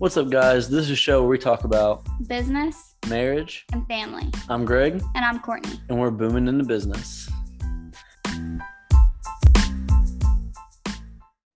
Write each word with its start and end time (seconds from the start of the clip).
What's 0.00 0.16
up, 0.16 0.30
guys? 0.30 0.70
This 0.70 0.86
is 0.86 0.92
a 0.92 0.96
show 0.96 1.20
where 1.20 1.28
we 1.28 1.36
talk 1.36 1.64
about 1.64 2.06
business 2.26 2.94
marriage. 3.06 3.66
and 3.74 3.86
family. 3.86 4.30
I'm 4.48 4.64
Gregg, 4.64 5.02
And 5.14 5.22
I'm 5.26 5.40
Courtney. 5.40 5.78
and 5.90 6.00
we're 6.00 6.10
booming 6.10 6.48
into 6.48 6.64
business. 6.64 7.28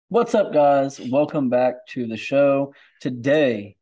What's 0.08 0.34
up, 0.34 0.54
guys? 0.54 0.98
Welcome 0.98 1.50
back 1.50 1.86
to 1.90 2.06
the 2.06 2.16
show. 2.16 2.72
Today, 3.02 3.76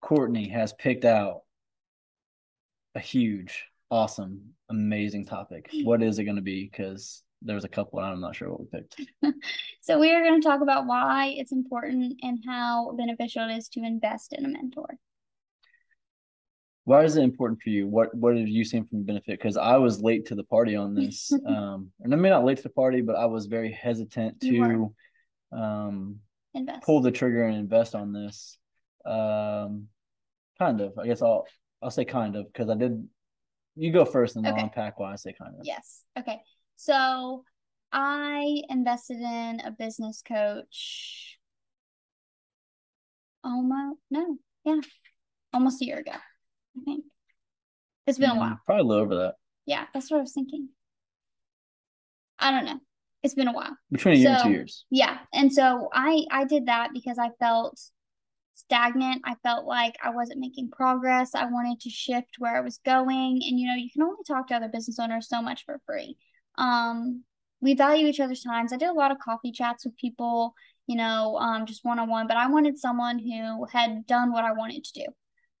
Courtney 0.00 0.48
has 0.48 0.72
picked 0.74 1.04
out 1.04 1.40
a 2.94 3.00
huge, 3.00 3.64
awesome, 3.90 4.54
amazing 4.70 5.26
topic. 5.26 5.72
Mm. 5.72 5.86
What 5.86 6.04
is 6.04 6.20
it 6.20 6.24
going 6.24 6.36
to 6.36 6.42
be? 6.42 6.68
Because 6.70 7.22
there's 7.42 7.64
a 7.64 7.68
couple, 7.68 7.98
and 8.00 8.08
I'm 8.08 8.20
not 8.20 8.34
sure 8.36 8.50
what 8.50 8.60
we 8.60 8.66
picked. 8.66 9.00
So, 9.80 9.98
we 9.98 10.12
are 10.12 10.22
going 10.22 10.40
to 10.40 10.46
talk 10.46 10.60
about 10.60 10.86
why 10.86 11.28
it's 11.36 11.52
important 11.52 12.18
and 12.22 12.38
how 12.46 12.92
beneficial 12.98 13.48
it 13.48 13.56
is 13.56 13.68
to 13.70 13.80
invest 13.80 14.34
in 14.34 14.44
a 14.44 14.48
mentor. 14.48 14.98
Why 16.84 17.04
is 17.04 17.16
it 17.16 17.22
important 17.22 17.60
for 17.62 17.70
you? 17.70 17.86
What 17.86 18.14
What 18.14 18.36
have 18.36 18.48
you 18.48 18.64
seen 18.64 18.86
from 18.86 18.98
the 18.98 19.04
benefit? 19.04 19.38
Because 19.38 19.56
I 19.56 19.76
was 19.76 20.02
late 20.02 20.26
to 20.26 20.34
the 20.34 20.44
party 20.44 20.74
on 20.76 20.94
this, 21.00 21.32
um, 21.46 21.90
and 22.00 22.12
I 22.12 22.16
may 22.16 22.30
not 22.30 22.44
late 22.44 22.56
to 22.58 22.62
the 22.62 22.68
party, 22.70 23.00
but 23.02 23.16
I 23.16 23.26
was 23.26 23.46
very 23.46 23.72
hesitant 23.72 24.40
to 24.42 24.94
um, 25.52 26.16
Invest. 26.54 26.82
pull 26.82 27.00
the 27.02 27.10
trigger 27.10 27.44
and 27.44 27.56
invest 27.56 27.94
on 27.94 28.12
this. 28.12 28.58
Um, 29.04 29.88
kind 30.58 30.80
of. 30.80 30.98
I 30.98 31.06
guess 31.06 31.22
I'll 31.22 31.46
I'll 31.82 31.90
say 31.90 32.04
kind 32.04 32.36
of 32.36 32.46
because 32.52 32.68
I 32.70 32.74
did. 32.74 33.06
You 33.76 33.92
go 33.92 34.04
first, 34.04 34.36
and 34.36 34.46
Okay. 34.46 34.56
I'll 34.56 34.64
unpack 34.64 34.98
why 34.98 35.12
I 35.12 35.16
say 35.16 35.32
kind 35.32 35.54
of. 35.58 35.64
Yes. 35.64 36.04
Okay. 36.18 36.40
So, 36.80 37.44
I 37.90 38.62
invested 38.68 39.16
in 39.16 39.60
a 39.64 39.72
business 39.76 40.22
coach 40.22 41.38
almost, 43.42 43.98
no, 44.12 44.36
yeah, 44.64 44.80
almost 45.52 45.82
a 45.82 45.84
year 45.84 45.98
ago, 45.98 46.12
I 46.12 46.80
think. 46.84 47.04
It's 48.06 48.16
been 48.18 48.30
a 48.30 48.34
Mm, 48.34 48.38
while. 48.38 48.60
Probably 48.64 48.82
a 48.82 48.84
little 48.84 49.02
over 49.02 49.16
that. 49.16 49.34
Yeah, 49.66 49.86
that's 49.92 50.08
what 50.08 50.18
I 50.18 50.20
was 50.20 50.32
thinking. 50.32 50.68
I 52.38 52.52
don't 52.52 52.64
know. 52.64 52.78
It's 53.24 53.34
been 53.34 53.48
a 53.48 53.52
while. 53.52 53.76
Between 53.90 54.14
a 54.14 54.18
year 54.18 54.28
and 54.30 54.42
two 54.44 54.50
years. 54.50 54.84
Yeah. 54.88 55.18
And 55.32 55.52
so 55.52 55.88
I 55.92 56.26
I 56.30 56.44
did 56.44 56.66
that 56.66 56.90
because 56.94 57.18
I 57.18 57.30
felt 57.40 57.76
stagnant. 58.54 59.22
I 59.24 59.34
felt 59.42 59.66
like 59.66 59.96
I 60.00 60.10
wasn't 60.10 60.38
making 60.38 60.70
progress. 60.70 61.34
I 61.34 61.46
wanted 61.46 61.80
to 61.80 61.90
shift 61.90 62.36
where 62.38 62.56
I 62.56 62.60
was 62.60 62.78
going. 62.84 63.42
And 63.44 63.58
you 63.58 63.66
know, 63.66 63.74
you 63.74 63.90
can 63.90 64.02
only 64.02 64.22
talk 64.26 64.46
to 64.48 64.54
other 64.54 64.68
business 64.68 65.00
owners 65.00 65.28
so 65.28 65.42
much 65.42 65.64
for 65.64 65.80
free. 65.84 66.16
Um, 66.58 67.24
we 67.60 67.74
value 67.74 68.06
each 68.06 68.20
other's 68.20 68.42
times. 68.42 68.72
I 68.72 68.76
did 68.76 68.88
a 68.88 68.92
lot 68.92 69.10
of 69.10 69.18
coffee 69.18 69.52
chats 69.52 69.84
with 69.84 69.96
people, 69.96 70.54
you 70.86 70.96
know, 70.96 71.36
um, 71.38 71.66
just 71.66 71.84
one 71.84 71.98
on 71.98 72.08
one, 72.08 72.26
but 72.26 72.36
I 72.36 72.48
wanted 72.48 72.78
someone 72.78 73.18
who 73.18 73.64
had 73.66 74.06
done 74.06 74.32
what 74.32 74.44
I 74.44 74.52
wanted 74.52 74.84
to 74.84 74.92
do. 74.92 75.06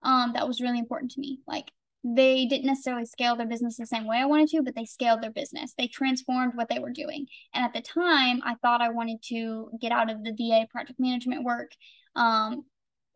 Um, 0.02 0.32
that 0.34 0.46
was 0.46 0.60
really 0.60 0.78
important 0.78 1.12
to 1.12 1.20
me. 1.20 1.40
Like 1.46 1.72
they 2.04 2.46
didn't 2.46 2.66
necessarily 2.66 3.04
scale 3.04 3.34
their 3.34 3.46
business 3.46 3.76
the 3.76 3.86
same 3.86 4.06
way 4.06 4.18
I 4.18 4.26
wanted 4.26 4.48
to, 4.50 4.62
but 4.62 4.76
they 4.76 4.84
scaled 4.84 5.22
their 5.22 5.32
business. 5.32 5.74
They 5.76 5.88
transformed 5.88 6.52
what 6.54 6.68
they 6.68 6.78
were 6.78 6.92
doing. 6.92 7.26
And 7.52 7.64
at 7.64 7.72
the 7.72 7.80
time, 7.80 8.40
I 8.44 8.54
thought 8.62 8.80
I 8.80 8.90
wanted 8.90 9.22
to 9.24 9.70
get 9.80 9.92
out 9.92 10.10
of 10.10 10.22
the 10.22 10.32
VA 10.32 10.66
project 10.70 11.00
management 11.00 11.44
work. 11.44 11.72
Um, 12.14 12.64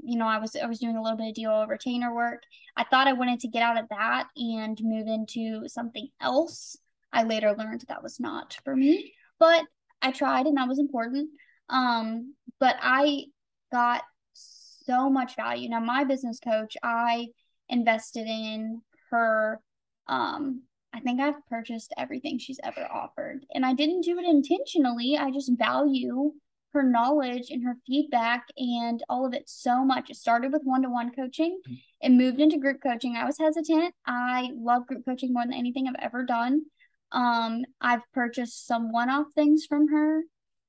you 0.02 0.18
know, 0.18 0.26
I 0.26 0.38
was 0.38 0.56
I 0.56 0.66
was 0.66 0.80
doing 0.80 0.96
a 0.96 1.02
little 1.02 1.16
bit 1.16 1.28
of 1.28 1.34
DO 1.34 1.66
retainer 1.68 2.12
work. 2.12 2.42
I 2.76 2.84
thought 2.84 3.06
I 3.06 3.12
wanted 3.12 3.40
to 3.40 3.48
get 3.48 3.62
out 3.62 3.78
of 3.78 3.88
that 3.90 4.26
and 4.36 4.76
move 4.82 5.06
into 5.06 5.68
something 5.68 6.08
else. 6.20 6.76
I 7.12 7.24
later 7.24 7.54
learned 7.56 7.84
that 7.88 8.02
was 8.02 8.18
not 8.18 8.58
for 8.64 8.74
me, 8.74 9.12
but 9.38 9.64
I 10.00 10.12
tried 10.12 10.46
and 10.46 10.56
that 10.56 10.68
was 10.68 10.78
important. 10.78 11.30
Um, 11.68 12.34
but 12.58 12.76
I 12.80 13.24
got 13.70 14.02
so 14.32 15.08
much 15.10 15.36
value. 15.36 15.68
Now, 15.68 15.80
my 15.80 16.04
business 16.04 16.40
coach, 16.40 16.76
I 16.82 17.28
invested 17.68 18.26
in 18.26 18.82
her 19.10 19.60
um 20.08 20.62
I 20.94 21.00
think 21.00 21.20
I've 21.20 21.46
purchased 21.46 21.94
everything 21.96 22.38
she's 22.38 22.60
ever 22.62 22.86
offered. 22.92 23.46
And 23.54 23.64
I 23.64 23.72
didn't 23.72 24.02
do 24.02 24.18
it 24.18 24.26
intentionally. 24.26 25.16
I 25.16 25.30
just 25.30 25.50
value 25.56 26.32
her 26.74 26.82
knowledge 26.82 27.50
and 27.50 27.64
her 27.64 27.76
feedback 27.86 28.44
and 28.56 29.02
all 29.08 29.26
of 29.26 29.34
it 29.34 29.48
so 29.48 29.84
much. 29.84 30.10
It 30.10 30.16
started 30.16 30.52
with 30.52 30.62
one 30.64 30.82
to 30.82 30.90
one 30.90 31.12
coaching, 31.12 31.60
it 32.00 32.10
moved 32.10 32.40
into 32.40 32.58
group 32.58 32.82
coaching. 32.82 33.16
I 33.16 33.24
was 33.24 33.38
hesitant. 33.38 33.94
I 34.06 34.50
love 34.54 34.86
group 34.86 35.04
coaching 35.04 35.32
more 35.32 35.44
than 35.44 35.52
anything 35.52 35.86
I've 35.86 35.94
ever 36.02 36.24
done. 36.24 36.62
Um, 37.12 37.64
I've 37.80 38.10
purchased 38.12 38.66
some 38.66 38.92
one 38.92 39.10
off 39.10 39.26
things 39.34 39.66
from 39.66 39.88
her. 39.88 40.22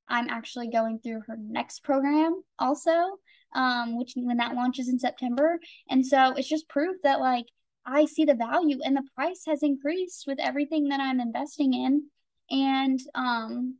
I'm 0.08 0.28
actually 0.28 0.68
going 0.68 0.98
through 0.98 1.22
her 1.26 1.36
next 1.38 1.82
program 1.82 2.42
also, 2.58 3.18
um, 3.54 3.96
which 3.98 4.12
when 4.16 4.36
that 4.36 4.54
launches 4.54 4.88
in 4.88 4.98
September. 4.98 5.58
And 5.88 6.04
so 6.04 6.34
it's 6.36 6.48
just 6.48 6.68
proof 6.68 6.96
that 7.02 7.20
like 7.20 7.46
I 7.86 8.04
see 8.04 8.24
the 8.24 8.34
value 8.34 8.78
and 8.84 8.96
the 8.96 9.08
price 9.14 9.44
has 9.46 9.62
increased 9.62 10.24
with 10.26 10.38
everything 10.40 10.88
that 10.88 11.00
I'm 11.00 11.20
investing 11.20 11.72
in. 11.72 12.04
And 12.50 13.00
um 13.14 13.78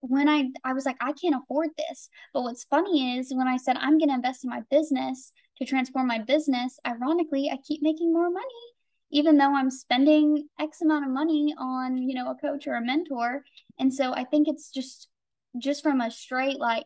when 0.00 0.28
I 0.28 0.50
I 0.64 0.72
was 0.74 0.86
like 0.86 0.96
I 1.00 1.12
can't 1.12 1.34
afford 1.34 1.70
this. 1.76 2.08
But 2.32 2.42
what's 2.42 2.64
funny 2.64 3.18
is 3.18 3.34
when 3.34 3.48
I 3.48 3.56
said 3.56 3.76
I'm 3.76 3.98
to 3.98 4.08
invest 4.08 4.44
in 4.44 4.50
my 4.50 4.62
business 4.70 5.32
to 5.58 5.64
transform 5.64 6.06
my 6.06 6.20
business, 6.20 6.78
ironically, 6.86 7.50
I 7.52 7.56
keep 7.66 7.82
making 7.82 8.12
more 8.12 8.30
money 8.30 8.77
even 9.10 9.38
though 9.38 9.54
I'm 9.54 9.70
spending 9.70 10.48
X 10.60 10.80
amount 10.82 11.06
of 11.06 11.10
money 11.10 11.54
on, 11.58 11.96
you 11.96 12.14
know, 12.14 12.30
a 12.30 12.34
coach 12.34 12.66
or 12.66 12.74
a 12.74 12.84
mentor. 12.84 13.42
And 13.78 13.92
so 13.92 14.12
I 14.12 14.24
think 14.24 14.48
it's 14.48 14.70
just 14.70 15.08
just 15.60 15.82
from 15.82 16.00
a 16.00 16.10
straight 16.10 16.58
like 16.58 16.84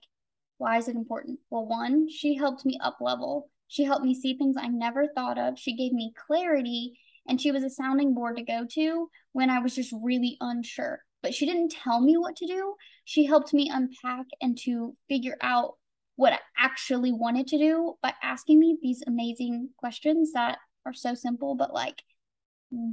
why 0.59 0.78
is 0.78 0.87
it 0.87 0.94
important? 0.94 1.41
Well, 1.50 1.66
one, 1.66 2.09
she 2.09 2.37
helped 2.37 2.65
me 2.65 2.78
up 2.81 2.99
level. 3.00 3.50
She 3.66 3.82
helped 3.82 4.05
me 4.05 4.15
see 4.15 4.38
things 4.38 4.56
I 4.56 4.69
never 4.69 5.09
thought 5.09 5.37
of. 5.37 5.59
She 5.59 5.75
gave 5.77 5.93
me 5.93 6.12
clarity 6.27 6.97
and 7.27 7.41
she 7.41 7.50
was 7.50 7.65
a 7.65 7.71
sounding 7.71 8.15
board 8.15 8.37
to 8.37 8.44
go 8.44 8.65
to 8.75 9.09
when 9.32 9.50
I 9.50 9.59
was 9.59 9.75
just 9.75 9.93
really 10.03 10.37
unsure. 10.41 11.00
But 11.21 11.34
she 11.34 11.47
didn't 11.47 11.71
tell 11.71 12.00
me 12.00 12.16
what 12.16 12.37
to 12.37 12.47
do. 12.47 12.75
She 13.05 13.25
helped 13.25 13.53
me 13.53 13.71
unpack 13.72 14.27
and 14.41 14.56
to 14.59 14.97
figure 15.09 15.37
out 15.41 15.75
what 16.15 16.32
I 16.32 16.38
actually 16.56 17.11
wanted 17.11 17.49
to 17.49 17.59
do 17.59 17.94
by 18.00 18.15
asking 18.22 18.61
me 18.61 18.78
these 18.81 19.03
amazing 19.06 19.71
questions 19.78 20.32
that 20.34 20.59
are 20.87 20.94
so 20.94 21.15
simple, 21.15 21.55
but 21.56 21.72
like 21.72 22.03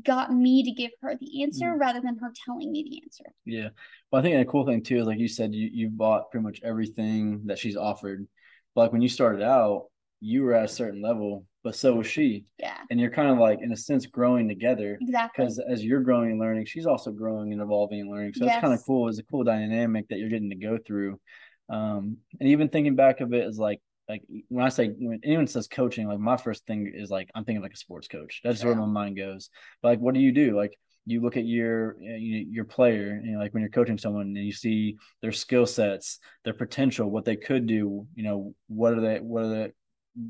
got 0.03 0.33
me 0.33 0.63
to 0.63 0.71
give 0.71 0.91
her 1.01 1.15
the 1.19 1.43
answer 1.43 1.75
rather 1.77 2.01
than 2.01 2.17
her 2.17 2.31
telling 2.45 2.71
me 2.71 2.83
the 2.83 3.01
answer. 3.03 3.33
Yeah. 3.45 3.69
Well, 4.11 4.19
I 4.19 4.23
think 4.23 4.37
the 4.37 4.51
cool 4.51 4.65
thing 4.65 4.83
too 4.83 4.97
is 4.99 5.05
like 5.05 5.19
you 5.19 5.27
said, 5.27 5.53
you 5.53 5.69
you 5.71 5.89
bought 5.89 6.31
pretty 6.31 6.43
much 6.43 6.61
everything 6.63 7.43
that 7.45 7.59
she's 7.59 7.77
offered. 7.77 8.27
But 8.75 8.81
like 8.81 8.91
when 8.91 9.01
you 9.01 9.09
started 9.09 9.41
out, 9.41 9.85
you 10.19 10.43
were 10.43 10.53
at 10.53 10.65
a 10.65 10.69
certain 10.69 11.01
level, 11.01 11.45
but 11.63 11.75
so 11.75 11.93
was 11.95 12.07
she. 12.07 12.45
Yeah, 12.57 12.77
And 12.89 12.99
you're 12.99 13.11
kind 13.11 13.29
of 13.29 13.37
like 13.37 13.59
in 13.61 13.71
a 13.71 13.77
sense 13.77 14.05
growing 14.05 14.47
together 14.47 14.97
exactly. 14.99 15.45
because 15.45 15.59
as 15.59 15.83
you're 15.83 16.01
growing 16.01 16.31
and 16.31 16.39
learning, 16.39 16.65
she's 16.65 16.85
also 16.85 17.11
growing 17.11 17.53
and 17.53 17.61
evolving 17.61 18.01
and 18.01 18.09
learning. 18.09 18.33
So 18.33 18.45
it's 18.45 18.59
kind 18.59 18.73
of 18.73 18.81
cool. 18.85 19.07
It's 19.07 19.19
a 19.19 19.23
cool 19.23 19.43
dynamic 19.43 20.07
that 20.09 20.19
you're 20.19 20.29
getting 20.29 20.49
to 20.49 20.55
go 20.55 20.77
through. 20.77 21.19
Um, 21.69 22.17
and 22.39 22.49
even 22.49 22.69
thinking 22.69 22.95
back 22.95 23.21
of 23.21 23.33
it 23.33 23.45
is 23.45 23.57
like 23.59 23.79
like 24.09 24.23
when 24.47 24.65
I 24.65 24.69
say 24.69 24.87
when 24.87 25.19
anyone 25.23 25.47
says 25.47 25.67
coaching, 25.67 26.07
like 26.07 26.19
my 26.19 26.35
first 26.35 26.65
thing 26.65 26.91
is 26.93 27.11
like 27.11 27.29
I'm 27.35 27.45
thinking 27.45 27.61
like 27.61 27.73
a 27.73 27.77
sports 27.77 28.07
coach. 28.07 28.41
That's 28.43 28.63
where 28.63 28.75
my 28.75 28.87
mind 28.87 29.15
goes. 29.15 29.49
But 29.81 29.89
like, 29.89 29.99
what 29.99 30.15
do 30.15 30.19
you 30.19 30.31
do? 30.31 30.57
Like 30.57 30.73
you 31.05 31.21
look 31.21 31.37
at 31.37 31.45
your 31.45 31.95
your 32.01 32.65
player, 32.65 33.21
you 33.23 33.33
know, 33.33 33.39
like 33.39 33.53
when 33.53 33.61
you're 33.61 33.69
coaching 33.69 33.99
someone 33.99 34.23
and 34.23 34.37
you 34.37 34.51
see 34.51 34.97
their 35.21 35.31
skill 35.31 35.67
sets, 35.67 36.19
their 36.43 36.55
potential, 36.55 37.09
what 37.09 37.23
they 37.23 37.35
could 37.35 37.67
do. 37.67 38.07
You 38.15 38.23
know, 38.23 38.55
what 38.67 38.93
are 38.93 39.01
they? 39.01 39.19
What 39.19 39.43
are 39.43 39.49
they? 39.49 39.71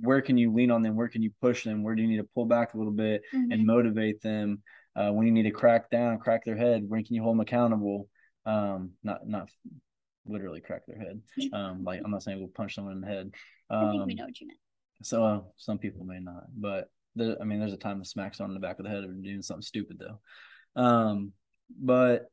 Where 0.02 0.22
can 0.22 0.38
you 0.38 0.54
lean 0.54 0.72
on 0.72 0.82
them? 0.84 0.98
Where 0.98 1.08
can 1.08 1.24
you 1.24 1.32
push 1.42 1.64
them? 1.64 1.82
Where 1.82 1.96
do 1.96 2.02
you 2.02 2.08
need 2.10 2.18
to 2.18 2.30
pull 2.36 2.46
back 2.46 2.74
a 2.74 2.78
little 2.78 2.94
bit? 2.94 3.24
and 3.34 3.52
Mhm. 3.54 3.66
motivate 3.66 4.22
them 4.22 4.62
uh, 4.96 5.12
when 5.12 5.26
you 5.26 5.32
need 5.32 5.44
to 5.44 5.52
crack 5.52 5.90
down, 5.90 6.20
crack 6.20 6.44
their 6.44 6.58
head. 6.58 6.84
When 6.88 7.04
can 7.06 7.16
you 7.16 7.24
hold 7.24 7.36
them 7.36 7.42
accountable? 7.42 8.10
Um, 8.46 8.92
not 9.04 9.26
not 9.26 9.50
literally 10.30 10.62
crack 10.62 10.84
their 10.88 10.98
head. 11.00 11.22
Um, 11.54 11.84
like 11.84 12.02
I'm 12.04 12.12
not 12.12 12.24
saying 12.24 12.40
we'll 12.40 12.50
punch 12.50 12.76
someone 12.76 12.94
in 12.94 13.02
the 13.02 13.08
head. 13.08 13.32
I 13.70 13.80
think 13.82 13.92
we 13.94 14.14
Um, 14.14 14.18
know 14.18 14.26
what 14.26 14.40
you 14.40 14.48
meant. 14.48 14.60
so 15.04 15.24
uh, 15.24 15.42
some 15.58 15.78
people 15.78 16.06
may 16.06 16.20
not, 16.20 16.46
but 16.56 16.90
there, 17.16 17.36
I 17.42 17.44
mean, 17.44 17.60
there's 17.60 17.74
a 17.74 17.78
time 17.78 18.00
to 18.02 18.08
smack 18.08 18.36
someone 18.36 18.52
in 18.56 18.62
the 18.62 18.66
back 18.68 18.80
of 18.80 18.86
the 18.86 18.92
head 18.92 19.04
of 19.04 19.24
doing 19.24 19.42
something 19.42 19.62
stupid 19.62 20.00
though. 20.00 20.82
Um, 20.82 21.34
but 21.82 22.28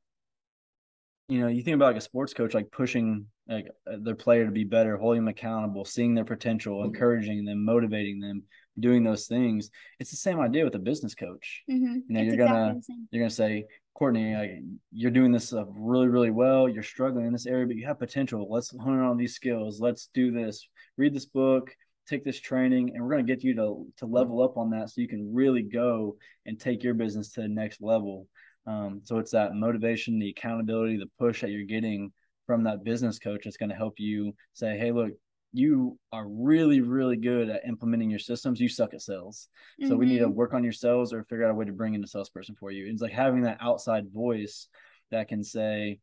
you 1.28 1.40
know, 1.40 1.48
you 1.48 1.62
think 1.62 1.74
about 1.74 1.86
like 1.86 1.96
a 1.96 2.00
sports 2.00 2.34
coach, 2.34 2.54
like 2.54 2.70
pushing 2.70 3.26
like 3.48 3.66
their 3.86 4.14
player 4.14 4.44
to 4.44 4.52
be 4.52 4.64
better, 4.64 4.96
holding 4.96 5.22
them 5.22 5.28
accountable, 5.28 5.84
seeing 5.84 6.14
their 6.14 6.24
potential, 6.24 6.84
encouraging 6.84 7.44
them, 7.44 7.64
motivating 7.64 8.20
them, 8.20 8.44
doing 8.78 9.04
those 9.04 9.26
things. 9.26 9.70
It's 9.98 10.10
the 10.10 10.16
same 10.16 10.40
idea 10.40 10.64
with 10.64 10.74
a 10.74 10.80
business 10.80 11.14
coach. 11.14 11.62
Mm-hmm. 11.70 11.94
You 11.94 12.02
know, 12.08 12.20
it's 12.20 12.34
you're 12.34 12.46
gonna 12.46 12.80
you're 13.10 13.22
gonna 13.22 13.30
say, 13.30 13.66
Courtney, 13.94 14.34
like, 14.34 14.50
you're 14.92 15.10
doing 15.10 15.32
this 15.32 15.48
stuff 15.48 15.68
really, 15.70 16.08
really 16.08 16.30
well. 16.30 16.68
You're 16.68 16.82
struggling 16.82 17.26
in 17.26 17.32
this 17.32 17.46
area, 17.46 17.66
but 17.66 17.76
you 17.76 17.86
have 17.86 17.98
potential. 17.98 18.46
Let's 18.50 18.76
hone 18.76 18.98
in 18.98 19.04
on 19.04 19.16
these 19.16 19.34
skills. 19.34 19.80
Let's 19.80 20.10
do 20.14 20.30
this. 20.30 20.68
Read 20.96 21.14
this 21.14 21.26
book, 21.26 21.74
take 22.06 22.24
this 22.24 22.40
training, 22.40 22.92
and 22.94 23.02
we're 23.02 23.10
gonna 23.10 23.22
get 23.22 23.44
you 23.44 23.54
to 23.56 23.86
to 23.98 24.06
level 24.06 24.42
up 24.42 24.56
on 24.56 24.70
that 24.70 24.90
so 24.90 25.00
you 25.00 25.08
can 25.08 25.34
really 25.34 25.62
go 25.62 26.16
and 26.44 26.58
take 26.58 26.82
your 26.82 26.94
business 26.94 27.32
to 27.32 27.42
the 27.42 27.48
next 27.48 27.80
level. 27.80 28.28
Um, 28.66 29.00
so 29.04 29.18
it's 29.18 29.30
that 29.30 29.54
motivation, 29.54 30.18
the 30.18 30.30
accountability, 30.30 30.96
the 30.96 31.10
push 31.18 31.40
that 31.40 31.50
you're 31.50 31.64
getting 31.64 32.12
from 32.46 32.64
that 32.64 32.84
business 32.84 33.18
coach 33.18 33.42
that's 33.44 33.56
going 33.56 33.70
to 33.70 33.76
help 33.76 33.94
you 33.98 34.34
say, 34.54 34.76
hey, 34.76 34.92
look, 34.92 35.12
you 35.52 35.98
are 36.12 36.26
really 36.28 36.80
really 36.80 37.16
good 37.16 37.48
at 37.48 37.66
implementing 37.66 38.10
your 38.10 38.18
systems 38.18 38.60
you 38.60 38.68
suck 38.68 38.92
at 38.94 39.00
sales 39.00 39.48
so 39.80 39.86
mm-hmm. 39.86 39.96
we 39.96 40.06
need 40.06 40.18
to 40.18 40.24
mm-hmm. 40.24 40.34
work 40.34 40.54
on 40.54 40.62
your 40.62 40.72
sales 40.72 41.12
or 41.12 41.24
figure 41.24 41.44
out 41.44 41.50
a 41.50 41.54
way 41.54 41.64
to 41.64 41.72
bring 41.72 41.94
in 41.94 42.04
a 42.04 42.06
salesperson 42.06 42.54
for 42.58 42.70
you 42.70 42.86
it's 42.90 43.02
like 43.02 43.12
having 43.12 43.42
that 43.42 43.58
outside 43.60 44.12
voice 44.12 44.68
that 45.10 45.28
can 45.28 45.42
say 45.42 45.98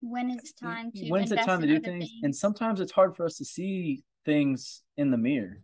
when 0.00 0.30
it's 0.30 0.52
time 0.52 0.90
to 0.92 1.08
when's 1.08 1.30
the 1.30 1.36
time 1.36 1.60
to 1.60 1.66
do 1.66 1.80
things? 1.80 2.04
things? 2.04 2.20
and 2.22 2.34
sometimes 2.34 2.80
it's 2.80 2.92
hard 2.92 3.16
for 3.16 3.24
us 3.24 3.36
to 3.36 3.44
see 3.44 4.02
things 4.24 4.82
in 4.96 5.10
the 5.10 5.16
mirror 5.16 5.60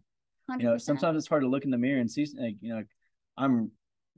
100%. 0.50 0.60
you 0.60 0.66
know 0.66 0.78
sometimes 0.78 1.16
it's 1.16 1.28
hard 1.28 1.42
to 1.42 1.48
look 1.48 1.64
in 1.64 1.70
the 1.70 1.78
mirror 1.78 2.00
and 2.00 2.10
see 2.10 2.26
like 2.38 2.54
you 2.60 2.74
know 2.74 2.82
i'm 3.36 3.70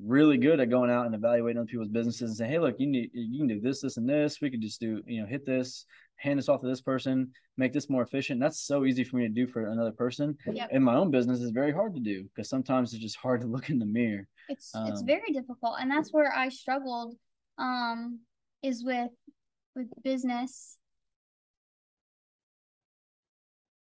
really 0.03 0.39
good 0.39 0.61
at 0.61 0.71
going 0.71 0.91
out 0.91 1.07
and 1.07 1.15
evaluating 1.15 1.59
other 1.59 1.67
people's 1.67 1.89
businesses 1.89 2.31
and 2.31 2.37
saying 2.37 2.51
hey 2.51 2.59
look 2.59 2.77
you 2.79 2.87
need 2.87 3.11
you 3.13 3.39
can 3.39 3.49
do 3.49 3.61
this 3.61 3.81
this 3.81 3.97
and 3.97 4.09
this 4.09 4.41
we 4.41 4.51
could 4.51 4.61
just 4.61 4.81
do 4.81 5.03
you 5.07 5.21
know 5.21 5.27
hit 5.27 5.45
this 5.45 5.85
hand 6.21 6.39
this 6.39 6.49
off 6.49 6.61
to 6.61 6.67
this 6.67 6.81
person 6.81 7.31
make 7.57 7.73
this 7.73 7.89
more 7.89 8.03
efficient 8.03 8.41
that's 8.41 8.61
so 8.61 8.85
easy 8.85 9.05
for 9.05 9.17
me 9.17 9.23
to 9.23 9.33
do 9.33 9.47
for 9.47 9.69
another 9.69 9.93
person 9.93 10.37
yep. 10.53 10.69
in 10.71 10.83
my 10.83 10.95
own 10.95 11.11
business 11.11 11.41
is 11.41 11.51
very 11.51 11.73
hard 11.73 11.95
to 11.95 12.01
do 12.01 12.25
because 12.25 12.49
sometimes 12.49 12.93
it's 12.93 13.03
just 13.03 13.17
hard 13.17 13.41
to 13.41 13.47
look 13.55 13.71
in 13.71 13.79
the 13.79 13.87
mirror 13.87 14.27
it's 14.49 14.75
um, 14.75 14.87
it's 14.87 15.03
very 15.03 15.33
difficult 15.33 15.77
and 15.81 15.91
that's 15.91 16.13
where 16.13 16.33
i 16.35 16.49
struggled 16.49 17.15
um 17.59 18.21
is 18.63 18.85
with 18.85 19.11
with 19.75 19.89
business 20.03 20.77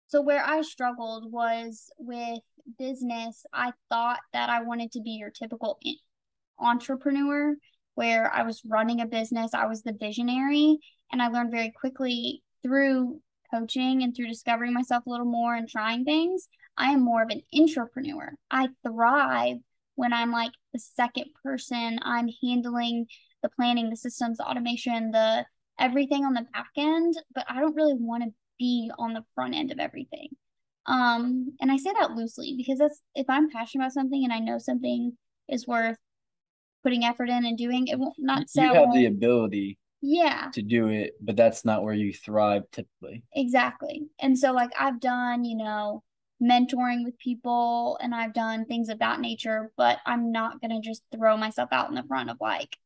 so 0.09 0.21
where 0.23 0.43
I 0.43 0.63
struggled 0.63 1.31
was 1.31 1.91
with 1.99 2.39
business. 2.79 3.45
I 3.53 3.73
thought 3.89 4.19
that 4.33 4.49
I 4.49 4.63
wanted 4.63 4.91
to 4.93 5.01
be 5.01 5.11
your 5.11 5.29
typical 5.29 5.79
entrepreneur 6.59 7.55
where 7.95 8.31
I 8.33 8.43
was 8.43 8.61
running 8.65 9.01
a 9.01 9.05
business, 9.05 9.53
I 9.53 9.65
was 9.65 9.81
the 9.81 9.93
visionary, 9.99 10.79
and 11.11 11.21
I 11.21 11.27
learned 11.27 11.51
very 11.51 11.71
quickly 11.71 12.43
through 12.61 13.21
coaching 13.51 14.03
and 14.03 14.15
through 14.15 14.27
discovering 14.27 14.73
myself 14.73 15.05
a 15.05 15.09
little 15.09 15.25
more 15.25 15.55
and 15.55 15.67
trying 15.67 16.05
things, 16.05 16.47
I 16.77 16.91
am 16.91 17.01
more 17.01 17.23
of 17.23 17.29
an 17.29 17.41
entrepreneur. 17.53 18.33
I 18.51 18.69
thrive 18.85 19.57
when 19.95 20.13
I'm 20.13 20.31
like 20.31 20.51
the 20.73 20.79
second 20.79 21.25
person. 21.43 21.99
I'm 22.01 22.29
handling 22.41 23.07
the 23.43 23.49
planning, 23.49 23.89
the 23.89 23.97
systems, 23.97 24.37
the 24.37 24.45
automation, 24.45 25.11
the 25.11 25.45
everything 25.79 26.25
on 26.25 26.33
the 26.33 26.45
back 26.53 26.69
end, 26.77 27.15
but 27.33 27.45
I 27.49 27.59
don't 27.59 27.75
really 27.75 27.95
want 27.95 28.23
to 28.23 28.29
be 28.57 28.91
on 28.99 29.13
the 29.13 29.23
front 29.33 29.55
end 29.55 29.71
of 29.71 29.79
everything. 29.79 30.29
Um, 30.85 31.53
and 31.61 31.71
I 31.71 31.77
say 31.77 31.91
that 31.99 32.11
loosely 32.11 32.55
because 32.57 32.79
that's 32.79 33.01
if 33.15 33.25
I'm 33.29 33.49
passionate 33.49 33.85
about 33.85 33.93
something 33.93 34.23
and 34.23 34.33
I 34.33 34.39
know 34.39 34.57
something 34.57 35.17
is 35.47 35.67
worth 35.67 35.97
putting 36.83 37.03
effort 37.03 37.29
in 37.29 37.45
and 37.45 37.57
doing, 37.57 37.87
it 37.87 37.99
won't 37.99 38.15
not 38.17 38.45
You 38.55 38.73
have 38.73 38.93
the 38.93 39.05
ability 39.05 39.77
yeah 40.01 40.49
to 40.53 40.61
do 40.61 40.87
it, 40.87 41.13
but 41.21 41.35
that's 41.35 41.65
not 41.65 41.83
where 41.83 41.93
you 41.93 42.13
thrive 42.13 42.63
typically. 42.71 43.23
Exactly. 43.35 44.07
And 44.19 44.37
so 44.37 44.51
like 44.51 44.71
I've 44.79 44.99
done, 44.99 45.43
you 45.43 45.57
know, 45.57 46.03
mentoring 46.41 47.03
with 47.03 47.17
people 47.17 47.97
and 48.01 48.15
I've 48.15 48.33
done 48.33 48.65
things 48.65 48.89
of 48.89 48.99
that 48.99 49.19
nature, 49.19 49.71
but 49.75 49.97
I'm 50.05 50.31
not 50.31 50.61
gonna 50.61 50.81
just 50.81 51.03
throw 51.11 51.35
myself 51.35 51.69
out 51.71 51.89
in 51.89 51.95
the 51.95 52.03
front 52.03 52.29
of 52.29 52.37
like 52.39 52.77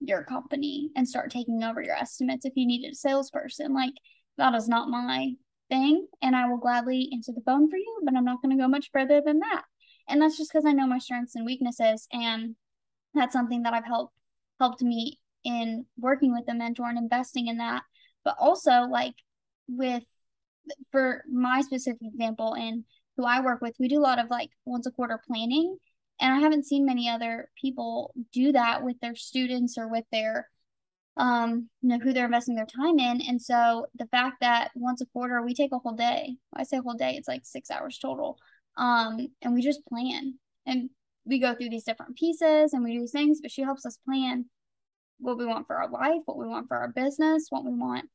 your 0.00 0.24
company 0.24 0.90
and 0.96 1.08
start 1.08 1.30
taking 1.30 1.62
over 1.62 1.82
your 1.82 1.96
estimates 1.96 2.44
if 2.44 2.52
you 2.56 2.66
needed 2.66 2.92
a 2.92 2.96
salesperson. 2.96 3.74
Like 3.74 3.94
that 4.36 4.54
is 4.54 4.68
not 4.68 4.88
my 4.88 5.32
thing. 5.68 6.06
And 6.22 6.34
I 6.34 6.48
will 6.48 6.58
gladly 6.58 7.10
answer 7.12 7.32
the 7.32 7.42
phone 7.42 7.70
for 7.70 7.76
you, 7.76 8.00
but 8.04 8.14
I'm 8.16 8.24
not 8.24 8.42
going 8.42 8.56
to 8.56 8.62
go 8.62 8.68
much 8.68 8.90
further 8.92 9.20
than 9.24 9.40
that. 9.40 9.62
And 10.08 10.22
that's 10.22 10.38
just 10.38 10.52
because 10.52 10.64
I 10.64 10.72
know 10.72 10.86
my 10.86 10.98
strengths 10.98 11.34
and 11.34 11.44
weaknesses. 11.44 12.06
And 12.12 12.56
that's 13.14 13.32
something 13.32 13.62
that 13.62 13.74
I've 13.74 13.84
helped 13.84 14.14
helped 14.60 14.82
me 14.82 15.18
in 15.44 15.86
working 15.98 16.32
with 16.32 16.44
a 16.48 16.54
mentor 16.54 16.88
and 16.88 16.98
investing 16.98 17.46
in 17.46 17.58
that. 17.58 17.82
But 18.24 18.36
also 18.38 18.82
like 18.82 19.14
with 19.68 20.04
for 20.92 21.24
my 21.30 21.60
specific 21.62 22.00
example 22.02 22.54
and 22.54 22.84
who 23.16 23.24
I 23.24 23.40
work 23.40 23.60
with, 23.60 23.74
we 23.78 23.88
do 23.88 23.98
a 23.98 24.00
lot 24.00 24.18
of 24.18 24.30
like 24.30 24.50
once 24.64 24.86
a 24.86 24.90
quarter 24.90 25.20
planning. 25.26 25.76
And 26.20 26.34
I 26.34 26.40
haven't 26.40 26.66
seen 26.66 26.84
many 26.84 27.08
other 27.08 27.48
people 27.60 28.12
do 28.32 28.52
that 28.52 28.82
with 28.82 28.98
their 29.00 29.14
students 29.14 29.78
or 29.78 29.88
with 29.88 30.04
their 30.10 30.48
um, 31.16 31.68
you 31.82 31.88
know, 31.88 31.98
who 31.98 32.12
they're 32.12 32.26
investing 32.26 32.54
their 32.54 32.66
time 32.66 32.98
in. 33.00 33.20
And 33.20 33.42
so 33.42 33.86
the 33.96 34.06
fact 34.06 34.36
that 34.40 34.70
once 34.76 35.00
a 35.00 35.06
quarter 35.06 35.42
we 35.42 35.52
take 35.52 35.72
a 35.72 35.78
whole 35.78 35.96
day, 35.96 36.36
I 36.54 36.62
say 36.62 36.78
whole 36.78 36.94
day, 36.94 37.16
it's 37.16 37.26
like 37.26 37.44
six 37.44 37.70
hours 37.70 37.98
total. 37.98 38.38
Um, 38.76 39.26
and 39.42 39.52
we 39.52 39.60
just 39.60 39.84
plan 39.86 40.34
and 40.64 40.90
we 41.28 41.38
go 41.38 41.54
through 41.54 41.70
these 41.70 41.84
different 41.84 42.16
pieces 42.16 42.72
and 42.72 42.82
we 42.82 42.94
do 42.94 43.00
these 43.00 43.12
things, 43.12 43.40
but 43.40 43.50
she 43.50 43.62
helps 43.62 43.84
us 43.86 43.98
plan 44.04 44.46
what 45.18 45.38
we 45.38 45.46
want 45.46 45.66
for 45.66 45.76
our 45.76 45.90
life, 45.90 46.22
what 46.24 46.38
we 46.38 46.46
want 46.46 46.68
for 46.68 46.76
our 46.76 46.88
business, 46.88 47.46
what 47.50 47.64
we 47.64 47.72
want 47.72 48.08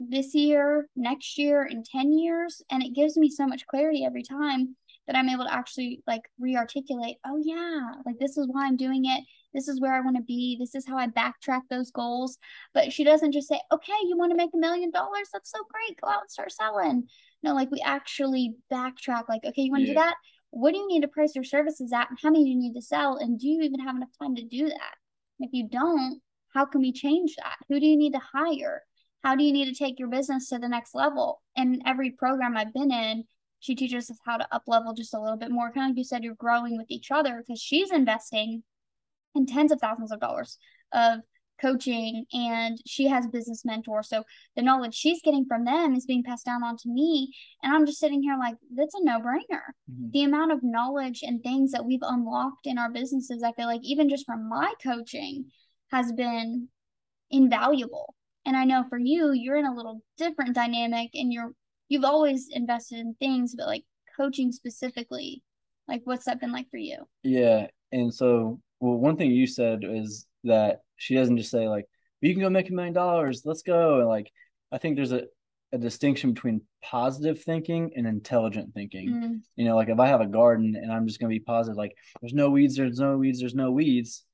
this 0.00 0.34
year, 0.34 0.88
next 0.96 1.38
year, 1.38 1.64
in 1.64 1.84
10 1.84 2.12
years. 2.18 2.62
And 2.70 2.82
it 2.82 2.94
gives 2.94 3.16
me 3.16 3.30
so 3.30 3.46
much 3.46 3.66
clarity 3.66 4.04
every 4.04 4.22
time 4.22 4.76
that 5.06 5.16
I'm 5.16 5.28
able 5.28 5.44
to 5.44 5.52
actually 5.52 6.02
like 6.06 6.22
re-articulate, 6.38 7.16
oh 7.26 7.40
yeah, 7.44 7.94
like 8.06 8.18
this 8.18 8.36
is 8.36 8.48
why 8.50 8.66
I'm 8.66 8.76
doing 8.76 9.04
it. 9.04 9.24
This 9.52 9.66
is 9.66 9.80
where 9.80 9.92
I 9.92 10.00
want 10.00 10.16
to 10.16 10.22
be. 10.22 10.56
This 10.58 10.74
is 10.74 10.86
how 10.86 10.96
I 10.96 11.08
backtrack 11.08 11.62
those 11.68 11.90
goals. 11.90 12.38
But 12.72 12.92
she 12.92 13.02
doesn't 13.02 13.32
just 13.32 13.48
say, 13.48 13.60
okay, 13.72 13.92
you 14.06 14.16
want 14.16 14.30
to 14.30 14.36
make 14.36 14.50
a 14.54 14.58
million 14.58 14.90
dollars? 14.90 15.28
That's 15.32 15.50
so 15.50 15.58
great. 15.68 16.00
Go 16.00 16.08
out 16.08 16.22
and 16.22 16.30
start 16.30 16.52
selling. 16.52 17.08
No, 17.42 17.54
like 17.54 17.70
we 17.70 17.80
actually 17.84 18.54
backtrack, 18.72 19.24
like, 19.28 19.44
okay, 19.44 19.62
you 19.62 19.72
want 19.72 19.82
to 19.82 19.88
yeah. 19.88 19.94
do 19.94 20.00
that? 20.00 20.14
What 20.50 20.72
do 20.72 20.78
you 20.78 20.88
need 20.88 21.02
to 21.02 21.08
price 21.08 21.34
your 21.34 21.44
services 21.44 21.92
at? 21.92 22.10
And 22.10 22.18
how 22.22 22.30
many 22.30 22.44
do 22.44 22.50
you 22.50 22.56
need 22.56 22.74
to 22.74 22.82
sell? 22.82 23.16
And 23.16 23.38
do 23.38 23.48
you 23.48 23.62
even 23.62 23.80
have 23.80 23.96
enough 23.96 24.10
time 24.20 24.34
to 24.36 24.42
do 24.42 24.68
that? 24.68 24.94
If 25.38 25.50
you 25.52 25.68
don't, 25.68 26.20
how 26.52 26.66
can 26.66 26.80
we 26.80 26.92
change 26.92 27.36
that? 27.36 27.56
Who 27.68 27.80
do 27.80 27.86
you 27.86 27.96
need 27.96 28.12
to 28.12 28.20
hire? 28.20 28.82
How 29.22 29.36
do 29.36 29.44
you 29.44 29.52
need 29.52 29.66
to 29.66 29.74
take 29.74 29.98
your 29.98 30.08
business 30.08 30.48
to 30.48 30.58
the 30.58 30.68
next 30.68 30.94
level? 30.94 31.42
And 31.56 31.82
every 31.86 32.10
program 32.10 32.56
I've 32.56 32.74
been 32.74 32.90
in, 32.90 33.24
she 33.60 33.74
teaches 33.74 34.10
us 34.10 34.18
how 34.24 34.38
to 34.38 34.54
up 34.54 34.64
level 34.66 34.94
just 34.94 35.14
a 35.14 35.20
little 35.20 35.36
bit 35.36 35.50
more. 35.50 35.70
Kind 35.70 35.86
of 35.86 35.90
like 35.90 35.98
you 35.98 36.04
said, 36.04 36.24
you're 36.24 36.34
growing 36.34 36.76
with 36.76 36.90
each 36.90 37.10
other 37.10 37.38
because 37.38 37.60
she's 37.60 37.90
investing 37.90 38.62
in 39.34 39.46
tens 39.46 39.70
of 39.70 39.80
thousands 39.80 40.10
of 40.10 40.20
dollars 40.20 40.58
of 40.92 41.20
coaching 41.60 42.24
and 42.32 42.78
she 42.86 43.06
has 43.06 43.26
business 43.28 43.64
mentors 43.64 44.08
so 44.08 44.22
the 44.56 44.62
knowledge 44.62 44.94
she's 44.94 45.20
getting 45.22 45.44
from 45.46 45.64
them 45.64 45.94
is 45.94 46.06
being 46.06 46.22
passed 46.22 46.46
down 46.46 46.62
onto 46.62 46.88
me 46.88 47.32
and 47.62 47.74
i'm 47.74 47.86
just 47.86 47.98
sitting 47.98 48.22
here 48.22 48.36
like 48.38 48.56
that's 48.74 48.94
a 48.94 49.04
no-brainer 49.04 49.60
mm-hmm. 49.90 50.10
the 50.12 50.22
amount 50.22 50.52
of 50.52 50.60
knowledge 50.62 51.20
and 51.22 51.42
things 51.42 51.72
that 51.72 51.84
we've 51.84 52.00
unlocked 52.02 52.66
in 52.66 52.78
our 52.78 52.90
businesses 52.90 53.42
i 53.42 53.52
feel 53.52 53.66
like 53.66 53.82
even 53.82 54.08
just 54.08 54.26
from 54.26 54.48
my 54.48 54.72
coaching 54.82 55.44
has 55.90 56.12
been 56.12 56.68
invaluable 57.30 58.14
and 58.46 58.56
i 58.56 58.64
know 58.64 58.84
for 58.88 58.98
you 58.98 59.32
you're 59.32 59.56
in 59.56 59.66
a 59.66 59.74
little 59.74 60.02
different 60.16 60.54
dynamic 60.54 61.10
and 61.14 61.32
you're 61.32 61.52
you've 61.90 62.04
always 62.04 62.48
invested 62.50 63.00
in 63.00 63.14
things, 63.20 63.54
but 63.54 63.66
like 63.66 63.84
coaching 64.16 64.50
specifically, 64.52 65.42
like 65.86 66.00
what's 66.04 66.24
that 66.24 66.40
been 66.40 66.52
like 66.52 66.70
for 66.70 66.78
you? 66.78 66.96
Yeah. 67.22 67.66
And 67.92 68.14
so, 68.14 68.60
well, 68.78 68.96
one 68.96 69.16
thing 69.16 69.32
you 69.32 69.46
said 69.46 69.80
is 69.82 70.26
that 70.44 70.80
she 71.00 71.14
doesn't 71.14 71.38
just 71.38 71.50
say 71.50 71.68
like, 71.68 71.86
you 72.20 72.32
can 72.32 72.42
go 72.42 72.50
make 72.50 72.68
a 72.68 72.72
million 72.72 72.94
dollars, 72.94 73.42
let's 73.44 73.62
go. 73.62 74.00
And 74.00 74.08
like, 74.08 74.30
I 74.70 74.78
think 74.78 74.96
there's 74.96 75.12
a, 75.12 75.24
a 75.72 75.78
distinction 75.78 76.32
between 76.32 76.62
positive 76.82 77.42
thinking 77.42 77.92
and 77.96 78.06
intelligent 78.06 78.74
thinking. 78.74 79.08
Mm. 79.08 79.40
You 79.56 79.64
know, 79.64 79.76
like 79.76 79.88
if 79.88 79.98
I 79.98 80.06
have 80.06 80.20
a 80.20 80.26
garden 80.26 80.76
and 80.76 80.92
I'm 80.92 81.06
just 81.06 81.20
going 81.20 81.30
to 81.30 81.38
be 81.38 81.44
positive, 81.44 81.76
like 81.76 81.96
there's 82.20 82.34
no 82.34 82.50
weeds, 82.50 82.76
there's 82.76 82.98
no 82.98 83.16
weeds, 83.16 83.40
there's 83.40 83.54
no 83.54 83.70
weeds. 83.70 84.24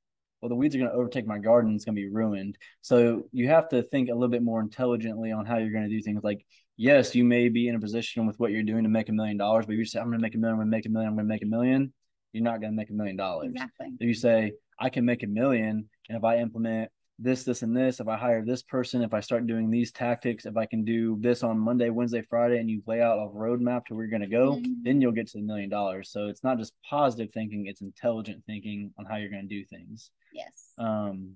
Well, 0.41 0.49
the 0.49 0.55
weeds 0.55 0.75
are 0.75 0.79
going 0.79 0.91
to 0.91 0.95
overtake 0.95 1.25
my 1.25 1.39
garden. 1.39 1.73
It's 1.73 1.85
going 1.85 1.95
to 1.95 2.01
be 2.01 2.09
ruined. 2.09 2.57
So 2.81 3.23
you 3.31 3.47
have 3.47 3.69
to 3.69 3.81
think 3.81 4.09
a 4.09 4.13
little 4.13 4.27
bit 4.27 4.43
more 4.43 4.59
intelligently 4.59 5.31
on 5.31 5.45
how 5.45 5.57
you're 5.57 5.71
going 5.71 5.89
to 5.89 5.95
do 5.95 6.01
things. 6.01 6.23
Like 6.23 6.45
yes, 6.77 7.15
you 7.15 7.23
may 7.23 7.49
be 7.49 7.67
in 7.67 7.75
a 7.75 7.79
position 7.79 8.25
with 8.27 8.39
what 8.39 8.51
you're 8.51 8.63
doing 8.63 8.83
to 8.83 8.89
make 8.89 9.09
a 9.09 9.11
million 9.11 9.35
dollars, 9.35 9.65
but 9.65 9.75
you 9.75 9.83
say, 9.83 9.99
I'm 9.99 10.05
going 10.05 10.19
to 10.19 10.21
make 10.21 10.35
a 10.35 10.37
million, 10.37 10.53
I'm 10.53 10.59
going 10.59 10.71
to 10.71 10.77
make 10.77 10.85
a 10.85 10.89
million, 10.89 11.09
I'm 11.09 11.15
going 11.15 11.25
to 11.25 11.33
make 11.33 11.43
a 11.43 11.47
million, 11.47 11.93
you're 12.31 12.43
not 12.43 12.61
going 12.61 12.71
to 12.71 12.77
make 12.77 12.89
a 12.89 12.93
million 12.93 13.17
dollars. 13.17 13.49
Exactly. 13.51 13.87
If 13.99 14.07
you 14.07 14.13
say, 14.13 14.53
I 14.79 14.89
can 14.89 15.05
make 15.05 15.23
a 15.23 15.27
million, 15.27 15.89
and 16.09 16.17
if 16.17 16.23
I 16.23 16.37
implement 16.37 16.91
this, 17.19 17.43
this, 17.43 17.63
and 17.63 17.75
this, 17.75 17.99
if 17.99 18.07
I 18.07 18.15
hire 18.15 18.45
this 18.45 18.61
person, 18.61 19.01
if 19.01 19.13
I 19.13 19.21
start 19.21 19.47
doing 19.47 19.71
these 19.71 19.91
tactics, 19.91 20.45
if 20.45 20.55
I 20.55 20.67
can 20.67 20.85
do 20.85 21.17
this 21.19 21.41
on 21.41 21.57
Monday, 21.57 21.89
Wednesday, 21.89 22.21
Friday, 22.21 22.59
and 22.59 22.69
you 22.69 22.83
lay 22.85 23.01
out 23.01 23.17
a 23.17 23.27
roadmap 23.27 23.85
to 23.85 23.95
where 23.95 24.05
you're 24.05 24.11
going 24.11 24.29
to 24.29 24.35
go, 24.35 24.53
mm-hmm. 24.53 24.83
then 24.83 25.01
you'll 25.01 25.11
get 25.11 25.27
to 25.29 25.39
the 25.39 25.43
million 25.43 25.69
dollars. 25.69 26.11
So 26.11 26.27
it's 26.27 26.43
not 26.43 26.59
just 26.59 26.73
positive 26.87 27.29
thinking, 27.33 27.65
it's 27.65 27.81
intelligent 27.81 28.43
thinking 28.45 28.93
on 28.99 29.05
how 29.05 29.15
you're 29.15 29.31
going 29.31 29.47
to 29.47 29.55
do 29.55 29.65
things. 29.65 30.11
Yes. 30.31 30.73
Um, 30.77 31.33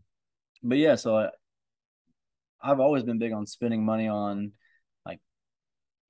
but 0.62 0.78
yeah, 0.78 0.96
so 0.96 1.18
I, 1.18 1.30
I've 2.62 2.80
always 2.80 3.02
been 3.04 3.18
big 3.18 3.34
on 3.34 3.48
spending 3.48 3.84
money 3.84 4.08
on 4.08 4.52
like 5.04 5.20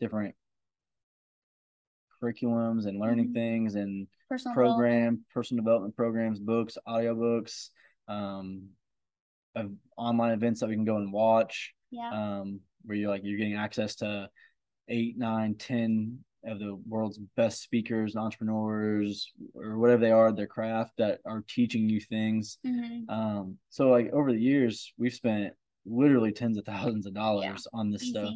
different 0.02 0.36
curriculums 2.22 2.88
and 2.88 3.00
learning 3.00 3.28
mm-hmm. 3.28 3.34
things 3.34 3.76
and 3.76 4.08
personal 4.32 4.56
program, 4.56 5.26
personal 5.34 5.64
development 5.64 5.96
programs, 5.96 6.40
books, 6.40 6.78
audiobooks, 6.88 7.70
um, 8.08 8.70
of 9.56 9.72
online 9.98 10.32
events 10.32 10.62
that 10.62 10.70
we 10.70 10.76
can 10.76 10.86
go 10.86 10.96
and 10.96 11.12
watch. 11.12 11.74
Yeah. 11.92 12.10
Um, 12.12 12.62
where 12.84 12.98
you're 12.98 13.10
like 13.10 13.22
you're 13.24 13.38
getting 13.38 13.56
access 13.56 13.96
to 13.98 14.30
eight, 14.88 15.18
nine, 15.18 15.56
ten 15.56 16.20
of 16.44 16.60
the 16.60 16.80
world's 16.88 17.20
best 17.36 17.62
speakers, 17.62 18.16
entrepreneurs, 18.16 19.32
or 19.54 19.78
whatever 19.78 20.02
they 20.02 20.12
are, 20.12 20.32
their 20.32 20.48
craft 20.48 20.94
that 20.98 21.20
are 21.26 21.44
teaching 21.48 21.88
you 21.88 22.00
things. 22.00 22.58
Mm-hmm. 22.66 23.10
Um, 23.10 23.58
so 23.70 23.90
like 23.90 24.12
over 24.12 24.32
the 24.32 24.40
years, 24.40 24.94
we've 24.98 25.14
spent 25.14 25.54
literally 25.86 26.32
tens 26.32 26.58
of 26.58 26.66
thousands 26.66 27.06
of 27.06 27.14
dollars 27.14 27.68
yeah. 27.72 27.80
on 27.80 27.92
this 27.92 28.04
Easy. 28.04 28.12
stuff. 28.12 28.34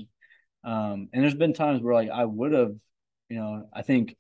Um, 0.66 1.10
and 1.14 1.24
there's 1.24 1.36
been 1.36 1.54
times 1.54 1.82
where 1.82 1.94
like 1.94 2.10
I 2.10 2.26
would 2.26 2.52
have, 2.52 2.74
you 3.30 3.38
know, 3.38 3.70
I 3.74 3.82
think 3.82 4.16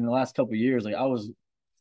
in 0.00 0.04
the 0.04 0.10
last 0.10 0.34
couple 0.34 0.54
years, 0.54 0.84
like 0.84 0.94
I 0.94 1.04
was 1.04 1.30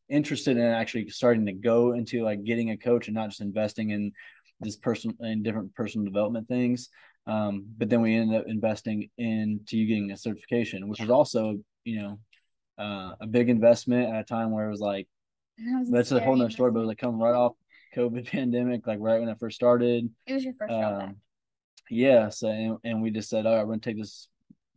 interested 0.10 0.58
in 0.58 0.64
actually 0.64 1.10
starting 1.10 1.46
to 1.46 1.54
go 1.54 1.94
into 1.94 2.24
like 2.24 2.44
getting 2.44 2.72
a 2.72 2.78
coach 2.78 3.08
and 3.08 3.16
not 3.16 3.30
just 3.30 3.42
investing 3.42 3.92
in 3.92 4.12
this 4.60 4.76
person 4.78 5.16
in 5.22 5.44
different 5.44 5.74
personal 5.76 6.06
development 6.06 6.48
things. 6.48 6.90
Um, 7.26 7.66
but 7.78 7.90
then 7.90 8.02
we 8.02 8.16
ended 8.16 8.42
up 8.42 8.48
investing 8.48 9.10
into 9.18 9.78
you 9.78 9.88
getting 9.88 10.12
a 10.12 10.18
certification, 10.18 10.88
which 10.88 11.00
was 11.00 11.10
also, 11.10 11.58
you 11.86 12.02
know, 12.02 12.20
uh, 12.78 13.16
a 13.22 13.28
big 13.28 13.50
investment 13.50 14.14
at 14.14 14.22
a 14.22 14.24
time 14.24 14.52
where 14.52 14.68
it 14.68 14.72
was 14.72 14.82
like 14.82 15.08
was 15.58 15.90
that's 15.90 16.12
a 16.12 16.20
whole 16.20 16.36
nother 16.36 16.50
story, 16.50 16.72
but 16.72 16.80
it 16.80 16.82
was 16.82 16.90
like 16.90 16.98
coming 16.98 17.20
right 17.20 17.36
off 17.36 17.54
COVID 17.96 18.28
pandemic, 18.32 18.86
like 18.88 19.00
right 19.00 19.20
when 19.20 19.30
I 19.30 19.36
first 19.36 19.56
started. 19.56 20.10
It 20.26 20.34
was 20.34 20.44
your 20.44 20.54
first 20.54 20.74
um, 20.74 21.18
Yeah. 21.90 22.30
So 22.30 22.50
and, 22.50 22.78
and 22.84 23.02
we 23.02 23.12
just 23.12 23.30
said, 23.30 23.46
all 23.46 23.56
right, 23.56 23.66
we're 23.66 23.74
gonna 23.74 23.82
take 23.82 23.98
this 23.98 24.28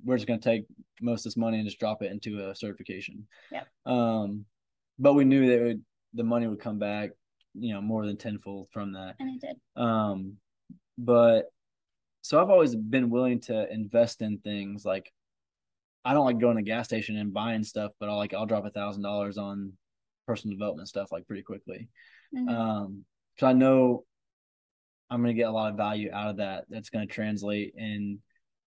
we're 0.05 0.17
just 0.17 0.29
gonna 0.29 0.41
take 0.41 0.65
most 1.01 1.21
of 1.21 1.25
this 1.25 1.37
money 1.37 1.59
and 1.59 1.67
just 1.67 1.79
drop 1.79 2.03
it 2.03 2.13
into 2.13 2.49
a 2.49 2.55
certification. 2.55 3.27
Yeah. 3.51 3.65
Um, 3.85 4.45
but 4.99 5.15
we 5.15 5.25
knew 5.25 5.49
that 5.49 5.63
would, 5.63 5.83
the 6.15 6.25
money 6.25 6.47
would 6.47 6.61
come 6.61 6.79
back, 6.79 7.11
you 7.55 7.75
know, 7.75 7.81
more 7.81 8.07
than 8.07 8.17
tenfold 8.17 8.69
from 8.73 8.93
that. 8.93 9.17
And 9.19 9.31
it 9.31 9.47
did. 9.47 9.83
Um, 9.83 10.35
but 10.99 11.45
so 12.23 12.41
I've 12.41 12.51
always 12.51 12.75
been 12.75 13.11
willing 13.11 13.41
to 13.43 13.73
invest 13.73 14.23
in 14.23 14.39
things 14.39 14.85
like 14.85 15.13
I 16.05 16.15
don't 16.15 16.25
like 16.25 16.39
going 16.39 16.57
to 16.57 16.63
gas 16.63 16.87
station 16.87 17.17
and 17.17 17.35
buying 17.35 17.65
stuff, 17.65 17.93
but 17.99 18.09
I'll 18.09 18.17
like 18.17 18.33
I'll 18.33 18.47
drop 18.47 18.65
a 18.65 18.71
thousand 18.71 19.03
dollars 19.03 19.39
on 19.39 19.73
personal 20.27 20.57
development 20.57 20.89
stuff 20.89 21.13
like 21.13 21.27
pretty 21.27 21.43
quickly. 21.43 21.89
Mm-hmm. 22.35 22.49
Um, 22.49 23.05
so 23.39 23.47
I 23.47 23.53
know 23.53 24.05
I'm 25.11 25.21
gonna 25.21 25.35
get 25.35 25.49
a 25.49 25.53
lot 25.53 25.71
of 25.71 25.77
value 25.77 26.11
out 26.13 26.31
of 26.31 26.37
that. 26.39 26.65
That's 26.69 26.91
gonna 26.91 27.07
translate 27.07 27.75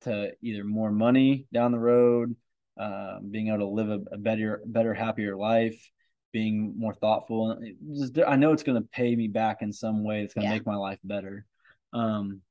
into 0.05 0.31
either 0.41 0.63
more 0.63 0.91
money 0.91 1.47
down 1.53 1.71
the 1.71 1.79
road, 1.79 2.35
uh, 2.79 3.19
being 3.19 3.49
able 3.49 3.59
to 3.59 3.65
live 3.65 3.89
a, 3.89 4.15
a, 4.15 4.17
better, 4.17 4.61
better, 4.65 4.93
happier 4.93 5.35
life, 5.35 5.89
being 6.31 6.73
more 6.77 6.93
thoughtful. 6.93 7.59
Just, 7.97 8.17
I 8.27 8.35
know 8.35 8.51
it's 8.53 8.63
gonna 8.63 8.81
pay 8.81 9.15
me 9.15 9.27
back 9.27 9.61
in 9.61 9.73
some 9.73 10.03
way. 10.03 10.21
It's 10.21 10.33
gonna 10.33 10.47
yeah. 10.47 10.53
make 10.53 10.65
my 10.65 10.75
life 10.75 10.99
better. 11.03 11.45
Um, 11.93 12.41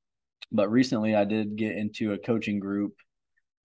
but 0.51 0.69
recently 0.69 1.15
I 1.15 1.25
did 1.25 1.55
get 1.55 1.75
into 1.75 2.13
a 2.13 2.17
coaching 2.17 2.59
group. 2.59 2.95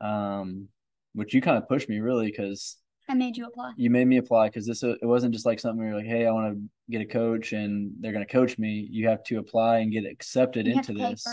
Um, 0.01 0.69
which 1.15 1.33
you 1.33 1.41
kind 1.41 1.57
of 1.57 1.69
pushed 1.69 1.89
me 1.89 2.01
really 2.01 2.27
because 2.27 2.77
I 3.09 3.15
made 3.15 3.37
you 3.37 3.47
apply. 3.47 3.73
You 3.77 3.91
made 3.91 4.07
me 4.07 4.17
apply 4.17 4.49
because 4.49 4.67
this 4.67 4.83
it 4.83 4.99
wasn't 5.03 5.35
just 5.35 5.47
like 5.47 5.61
something 5.61 5.79
where 5.79 5.89
you're 5.89 5.99
like, 5.99 6.07
hey, 6.07 6.27
I 6.27 6.31
want 6.33 6.55
to 6.55 6.63
get 6.91 7.03
a 7.03 7.07
coach 7.07 7.53
and 7.53 7.93
they're 8.01 8.13
going 8.13 8.27
to 8.27 8.33
coach 8.33 8.59
me. 8.59 8.89
You 8.91 9.09
have 9.09 9.23
to 9.25 9.39
apply 9.39 9.79
and 9.79 9.93
get 9.93 10.05
accepted 10.07 10.67
you 10.67 10.73
into 10.75 10.93
this, 10.95 11.27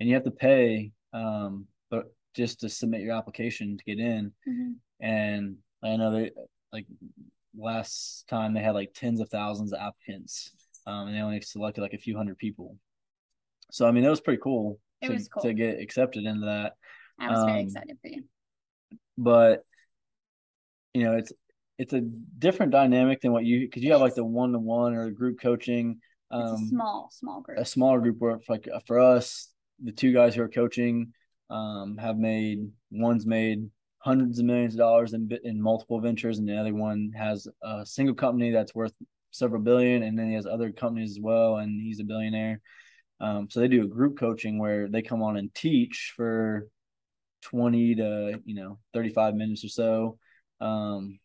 and 0.00 0.08
you 0.08 0.14
have 0.14 0.24
to 0.24 0.30
pay, 0.30 0.90
um, 1.12 1.66
but 1.92 2.06
just 2.34 2.58
to 2.60 2.68
submit 2.68 3.02
your 3.02 3.14
application 3.14 3.78
to 3.78 3.84
get 3.84 4.00
in. 4.00 4.32
Mm-hmm. 4.48 4.72
And 5.06 5.58
I 5.84 5.96
know 5.96 6.10
they 6.10 6.32
like 6.72 6.86
last 7.56 8.26
time 8.26 8.54
they 8.54 8.62
had 8.62 8.74
like 8.74 8.94
tens 8.94 9.20
of 9.20 9.28
thousands 9.28 9.72
of 9.72 9.78
applicants, 9.78 10.50
um, 10.88 11.06
and 11.06 11.16
they 11.16 11.20
only 11.20 11.40
selected 11.40 11.82
like 11.82 11.94
a 11.94 11.98
few 11.98 12.16
hundred 12.16 12.38
people. 12.38 12.76
So 13.70 13.86
I 13.86 13.92
mean, 13.92 14.02
that 14.02 14.10
was 14.10 14.20
pretty 14.20 14.40
cool. 14.42 14.80
It 15.00 15.06
to, 15.06 15.12
was 15.12 15.28
cool 15.28 15.42
to 15.44 15.54
get 15.54 15.80
accepted 15.80 16.24
into 16.24 16.46
that. 16.46 16.72
I 17.20 17.30
was 17.30 17.38
um, 17.38 17.46
very 17.46 17.60
excited 17.60 17.96
for 18.02 18.08
you 18.08 18.24
but 19.18 19.64
you 20.94 21.04
know 21.04 21.16
it's 21.16 21.32
it's 21.78 21.92
a 21.92 22.00
different 22.00 22.72
dynamic 22.72 23.20
than 23.20 23.32
what 23.32 23.44
you 23.44 23.60
because 23.60 23.82
you 23.82 23.92
have 23.92 24.00
like 24.00 24.14
the 24.14 24.24
one 24.24 24.52
to 24.52 24.58
one 24.58 24.94
or 24.94 25.10
group 25.10 25.40
coaching. 25.40 26.00
Um, 26.30 26.68
small 26.68 27.10
small 27.12 27.40
group. 27.40 27.58
A 27.58 27.64
smaller 27.64 28.00
group 28.00 28.16
where 28.18 28.38
like 28.48 28.68
for 28.86 29.00
us, 29.00 29.48
the 29.82 29.92
two 29.92 30.12
guys 30.12 30.34
who 30.34 30.42
are 30.42 30.48
coaching 30.48 31.12
um, 31.52 31.96
have 31.98 32.16
made 32.16 32.68
one's 32.90 33.26
made 33.26 33.68
hundreds 33.98 34.38
of 34.38 34.46
millions 34.46 34.74
of 34.74 34.78
dollars 34.78 35.12
in 35.12 35.30
in 35.44 35.60
multiple 35.60 36.00
ventures, 36.00 36.38
and 36.38 36.48
the 36.48 36.56
other 36.56 36.74
one 36.74 37.12
has 37.14 37.46
a 37.62 37.84
single 37.84 38.14
company 38.14 38.50
that's 38.50 38.74
worth 38.74 38.94
several 39.30 39.62
billion, 39.62 40.02
and 40.02 40.18
then 40.18 40.28
he 40.28 40.34
has 40.34 40.46
other 40.46 40.72
companies 40.72 41.12
as 41.12 41.20
well, 41.20 41.58
and 41.58 41.80
he's 41.80 42.00
a 42.00 42.04
billionaire. 42.04 42.60
Um, 43.20 43.48
so 43.50 43.60
they 43.60 43.68
do 43.68 43.84
a 43.84 43.86
group 43.86 44.18
coaching 44.18 44.58
where 44.58 44.88
they 44.88 45.02
come 45.02 45.22
on 45.22 45.36
and 45.36 45.54
teach 45.54 46.14
for 46.16 46.66
20 47.42 47.96
to 47.96 48.40
you 48.44 48.54
know 48.54 48.78
35 48.94 49.34
minutes 49.34 49.64
or 49.64 49.68
so 49.68 50.18
um, 50.60 51.18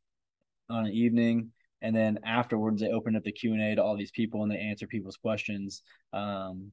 on 0.69 0.86
an 0.86 0.91
evening 0.91 1.51
and 1.81 1.96
then 1.96 2.19
afterwards 2.25 2.81
they 2.81 2.89
open 2.89 3.15
up 3.15 3.24
the 3.24 3.31
q&a 3.31 3.75
to 3.75 3.84
all 3.84 3.96
these 3.96 4.12
people 4.12 4.43
and 4.43 4.51
they 4.51 4.57
answer 4.57 4.88
people's 4.88 5.17
questions 5.17 5.84
um, 6.13 6.72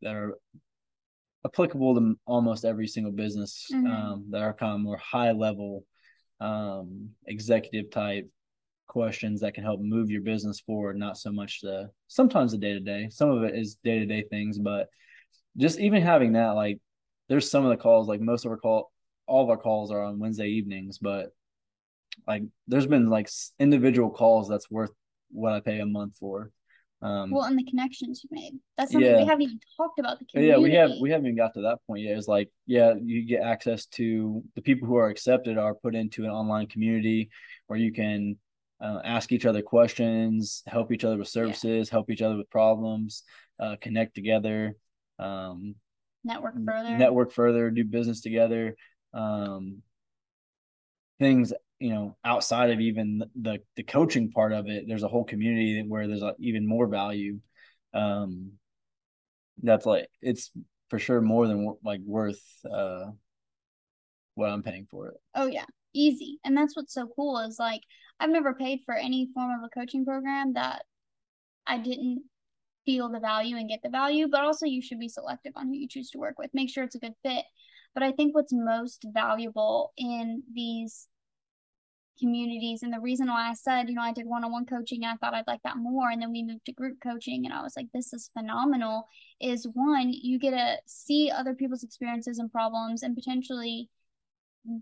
that 0.00 0.14
are 0.14 0.34
applicable 1.44 1.94
to 1.94 2.18
almost 2.26 2.64
every 2.64 2.86
single 2.86 3.12
business 3.12 3.66
mm-hmm. 3.72 3.86
um, 3.86 4.26
that 4.30 4.42
are 4.42 4.52
kind 4.52 4.74
of 4.74 4.80
more 4.80 4.98
high 4.98 5.32
level 5.32 5.84
um, 6.40 7.10
executive 7.26 7.90
type 7.90 8.28
questions 8.86 9.40
that 9.40 9.54
can 9.54 9.64
help 9.64 9.80
move 9.80 10.10
your 10.10 10.22
business 10.22 10.60
forward 10.60 10.96
not 10.96 11.18
so 11.18 11.30
much 11.30 11.60
the 11.60 11.90
sometimes 12.06 12.52
the 12.52 12.58
day 12.58 12.72
to 12.72 12.80
day 12.80 13.06
some 13.10 13.30
of 13.30 13.42
it 13.42 13.54
is 13.54 13.76
day 13.84 13.98
to 13.98 14.06
day 14.06 14.24
things 14.30 14.58
but 14.58 14.88
just 15.58 15.78
even 15.78 16.00
having 16.00 16.32
that 16.32 16.52
like 16.52 16.78
there's 17.28 17.50
some 17.50 17.64
of 17.64 17.70
the 17.70 17.76
calls 17.76 18.08
like 18.08 18.20
most 18.20 18.46
of 18.46 18.50
our 18.50 18.56
call 18.56 18.90
all 19.28 19.44
of 19.44 19.50
our 19.50 19.58
calls 19.58 19.92
are 19.92 20.02
on 20.02 20.18
Wednesday 20.18 20.48
evenings, 20.48 20.98
but 20.98 21.28
like 22.26 22.42
there's 22.66 22.86
been 22.86 23.08
like 23.08 23.28
individual 23.60 24.10
calls 24.10 24.48
that's 24.48 24.70
worth 24.70 24.90
what 25.30 25.52
I 25.52 25.60
pay 25.60 25.78
a 25.78 25.86
month 25.86 26.16
for. 26.18 26.50
Um, 27.00 27.30
well, 27.30 27.44
and 27.44 27.56
the 27.56 27.64
connections 27.64 28.22
you 28.24 28.30
made. 28.32 28.54
That's 28.76 28.92
something 28.92 29.08
yeah. 29.08 29.18
we 29.18 29.24
haven't 29.24 29.42
even 29.42 29.60
talked 29.76 30.00
about. 30.00 30.18
The 30.18 30.24
community. 30.24 30.52
Yeah, 30.52 30.62
we 30.62 30.74
have 30.74 30.90
we 31.00 31.10
haven't 31.10 31.26
even 31.26 31.36
got 31.36 31.54
to 31.54 31.62
that 31.62 31.78
point 31.86 32.02
yet. 32.02 32.16
It's 32.16 32.26
like, 32.26 32.50
yeah, 32.66 32.94
you 33.00 33.24
get 33.24 33.42
access 33.42 33.86
to 33.86 34.42
the 34.56 34.62
people 34.62 34.88
who 34.88 34.96
are 34.96 35.08
accepted 35.08 35.58
are 35.58 35.74
put 35.74 35.94
into 35.94 36.24
an 36.24 36.30
online 36.30 36.66
community 36.66 37.30
where 37.68 37.78
you 37.78 37.92
can 37.92 38.36
uh, 38.80 39.00
ask 39.04 39.30
each 39.30 39.46
other 39.46 39.62
questions, 39.62 40.62
help 40.66 40.90
each 40.90 41.04
other 41.04 41.16
with 41.16 41.28
services, 41.28 41.88
yeah. 41.88 41.92
help 41.92 42.10
each 42.10 42.22
other 42.22 42.36
with 42.36 42.50
problems, 42.50 43.22
uh, 43.60 43.76
connect 43.80 44.14
together. 44.14 44.74
Um, 45.20 45.76
network 46.24 46.54
further 46.64 46.98
network 46.98 47.32
further 47.32 47.70
do 47.70 47.84
business 47.84 48.20
together 48.20 48.74
um 49.14 49.82
things 51.18 51.52
you 51.78 51.90
know 51.90 52.16
outside 52.24 52.70
of 52.70 52.80
even 52.80 53.22
the 53.40 53.58
the 53.76 53.82
coaching 53.82 54.30
part 54.30 54.52
of 54.52 54.66
it 54.68 54.84
there's 54.86 55.02
a 55.02 55.08
whole 55.08 55.24
community 55.24 55.84
where 55.86 56.06
there's 56.06 56.22
a, 56.22 56.34
even 56.38 56.66
more 56.66 56.86
value 56.86 57.38
um 57.94 58.52
that's 59.62 59.86
like 59.86 60.08
it's 60.20 60.50
for 60.90 60.98
sure 60.98 61.20
more 61.20 61.46
than 61.46 61.74
like 61.84 62.00
worth 62.04 62.42
uh 62.70 63.06
what 64.34 64.50
i'm 64.50 64.62
paying 64.62 64.86
for 64.90 65.08
it 65.08 65.14
oh 65.34 65.46
yeah 65.46 65.66
easy 65.94 66.38
and 66.44 66.56
that's 66.56 66.76
what's 66.76 66.94
so 66.94 67.08
cool 67.16 67.38
is 67.38 67.58
like 67.58 67.82
i've 68.20 68.30
never 68.30 68.54
paid 68.54 68.80
for 68.84 68.94
any 68.94 69.28
form 69.34 69.50
of 69.50 69.64
a 69.64 69.78
coaching 69.80 70.04
program 70.04 70.52
that 70.54 70.82
i 71.66 71.78
didn't 71.78 72.22
feel 72.88 73.10
the 73.10 73.20
value 73.20 73.58
and 73.58 73.68
get 73.68 73.80
the 73.82 73.90
value, 73.90 74.28
but 74.28 74.44
also 74.44 74.64
you 74.64 74.80
should 74.80 74.98
be 74.98 75.10
selective 75.10 75.52
on 75.56 75.66
who 75.66 75.74
you 75.74 75.86
choose 75.86 76.08
to 76.08 76.16
work 76.16 76.38
with. 76.38 76.48
Make 76.54 76.70
sure 76.70 76.84
it's 76.84 76.94
a 76.94 76.98
good 76.98 77.12
fit. 77.22 77.44
But 77.92 78.02
I 78.02 78.12
think 78.12 78.34
what's 78.34 78.50
most 78.50 79.04
valuable 79.12 79.92
in 79.98 80.42
these 80.54 81.06
communities 82.18 82.82
and 82.82 82.92
the 82.92 83.00
reason 83.00 83.28
why 83.28 83.48
I 83.48 83.54
said, 83.54 83.88
you 83.88 83.94
know, 83.94 84.02
I 84.02 84.12
did 84.12 84.26
one-on-one 84.26 84.66
coaching, 84.66 85.04
and 85.04 85.12
I 85.12 85.16
thought 85.16 85.34
I'd 85.34 85.46
like 85.46 85.62
that 85.64 85.76
more 85.76 86.10
and 86.10 86.20
then 86.20 86.32
we 86.32 86.42
moved 86.42 86.66
to 86.66 86.72
group 86.72 86.98
coaching 87.02 87.44
and 87.44 87.54
I 87.54 87.62
was 87.62 87.74
like 87.76 87.86
this 87.92 88.12
is 88.12 88.30
phenomenal 88.36 89.06
is 89.40 89.66
one, 89.72 90.10
you 90.12 90.38
get 90.38 90.50
to 90.50 90.76
see 90.86 91.30
other 91.30 91.54
people's 91.54 91.84
experiences 91.84 92.38
and 92.38 92.50
problems 92.50 93.02
and 93.02 93.14
potentially 93.14 93.88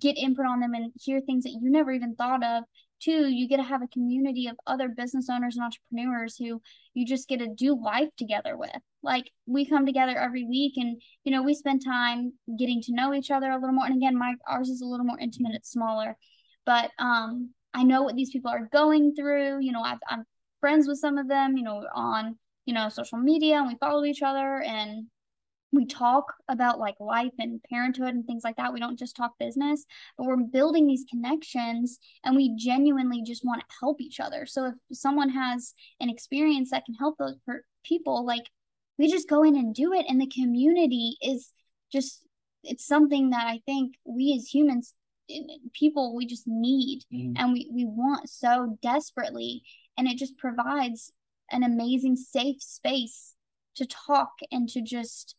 get 0.01 0.17
input 0.17 0.47
on 0.47 0.61
them 0.61 0.75
and 0.75 0.93
hear 0.97 1.21
things 1.21 1.45
that 1.45 1.51
you 1.51 1.71
never 1.71 1.93
even 1.93 2.15
thought 2.17 2.43
of 2.43 2.65
Two, 2.99 3.29
you 3.29 3.47
get 3.47 3.59
to 3.59 3.63
have 3.63 3.83
a 3.83 3.89
community 3.89 4.47
of 4.47 4.57
other 4.67 4.89
business 4.89 5.29
owners 5.31 5.57
and 5.57 5.65
entrepreneurs 5.65 6.37
who 6.39 6.63
you 6.95 7.05
just 7.05 7.29
get 7.29 7.41
to 7.41 7.47
do 7.47 7.79
life 7.79 8.09
together 8.17 8.57
with. 8.57 8.71
Like 9.03 9.31
we 9.47 9.67
come 9.67 9.85
together 9.85 10.17
every 10.17 10.45
week 10.45 10.75
and, 10.77 11.01
you 11.23 11.31
know, 11.31 11.43
we 11.43 11.55
spend 11.55 11.85
time 11.85 12.33
getting 12.59 12.81
to 12.83 12.95
know 12.95 13.13
each 13.13 13.31
other 13.31 13.51
a 13.51 13.59
little 13.59 13.73
more. 13.73 13.85
And 13.85 13.97
again, 13.97 14.17
my 14.17 14.35
ours 14.49 14.71
is 14.71 14.81
a 14.81 14.87
little 14.87 15.05
more 15.05 15.19
intimate, 15.19 15.55
it's 15.55 15.71
smaller. 15.71 16.17
But 16.67 16.91
um 16.99 17.55
I 17.73 17.83
know 17.83 18.03
what 18.03 18.17
these 18.17 18.31
people 18.31 18.51
are 18.51 18.69
going 18.73 19.15
through. 19.15 19.61
You 19.61 19.73
know, 19.73 19.83
I've, 19.83 19.99
I'm 20.09 20.25
friends 20.61 20.89
with 20.89 20.99
some 20.99 21.19
of 21.19 21.29
them, 21.29 21.57
you 21.57 21.63
know, 21.63 21.85
on, 21.95 22.39
you 22.65 22.75
know, 22.75 22.89
social 22.89 23.19
media 23.19 23.57
and 23.57 23.69
we 23.69 23.77
follow 23.77 24.05
each 24.05 24.23
other 24.23 24.63
and 24.63 25.07
we 25.73 25.85
talk 25.85 26.33
about 26.49 26.79
like 26.79 26.95
life 27.01 27.35
and 27.39 27.63
parenthood 27.71 28.15
and 28.15 28.25
things 28.25 28.45
like 28.45 28.57
that. 28.57 28.73
We 28.73 28.81
don't 28.81 28.99
just 28.99 29.15
talk 29.15 29.33
business, 29.39 29.85
but 30.17 30.27
we're 30.27 30.37
building 30.37 30.87
these 30.87 31.05
connections 31.11 31.99
and 32.25 32.35
we 32.35 32.57
genuinely 32.57 33.23
just 33.23 33.45
want 33.45 33.61
to 33.61 33.77
help 33.79 34.01
each 34.01 34.21
other. 34.21 34.47
So 34.47 34.67
if 34.67 34.75
someone 34.93 35.29
has 35.31 35.75
an 36.01 36.09
experience 36.09 36.71
that 36.71 36.87
can 36.87 36.95
help 36.95 37.19
those 37.19 37.37
per- 37.47 37.65
people, 37.85 38.25
like 38.25 38.49
we 38.97 39.11
just 39.11 39.29
go 39.29 39.43
in 39.43 39.55
and 39.55 39.75
do 39.75 39.93
it. 39.93 40.07
And 40.09 40.21
the 40.21 40.31
community 40.35 41.19
is 41.21 41.53
just, 41.93 42.25
it's 42.63 42.87
something 42.87 43.31
that 43.31 43.47
I 43.47 43.61
think 43.67 43.97
we 44.05 44.35
as 44.35 44.49
humans, 44.49 44.95
people, 45.73 46.15
we 46.15 46.27
just 46.27 46.45
need 46.47 47.03
mm. 47.13 47.35
and 47.37 47.53
we, 47.53 47.71
we 47.73 47.85
want 47.85 48.29
so 48.29 48.79
desperately. 48.83 49.63
And 49.99 50.07
it 50.07 50.19
just 50.19 50.37
provides 50.39 51.13
an 51.51 51.63
amazing, 51.63 52.17
safe 52.17 52.63
space 52.63 53.35
to 53.77 53.87
talk 53.87 54.31
and 54.51 54.69
to 54.71 54.83
just 54.83 55.37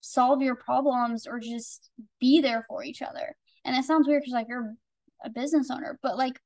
solve 0.00 0.42
your 0.42 0.56
problems 0.56 1.26
or 1.26 1.38
just 1.40 1.90
be 2.20 2.40
there 2.40 2.64
for 2.68 2.82
each 2.82 3.02
other. 3.02 3.36
And 3.64 3.74
that 3.76 3.84
sounds 3.84 4.08
weird 4.08 4.22
because 4.22 4.32
like 4.32 4.48
you're 4.48 4.74
a 5.24 5.30
business 5.30 5.70
owner, 5.70 5.98
but 6.02 6.16
like 6.16 6.40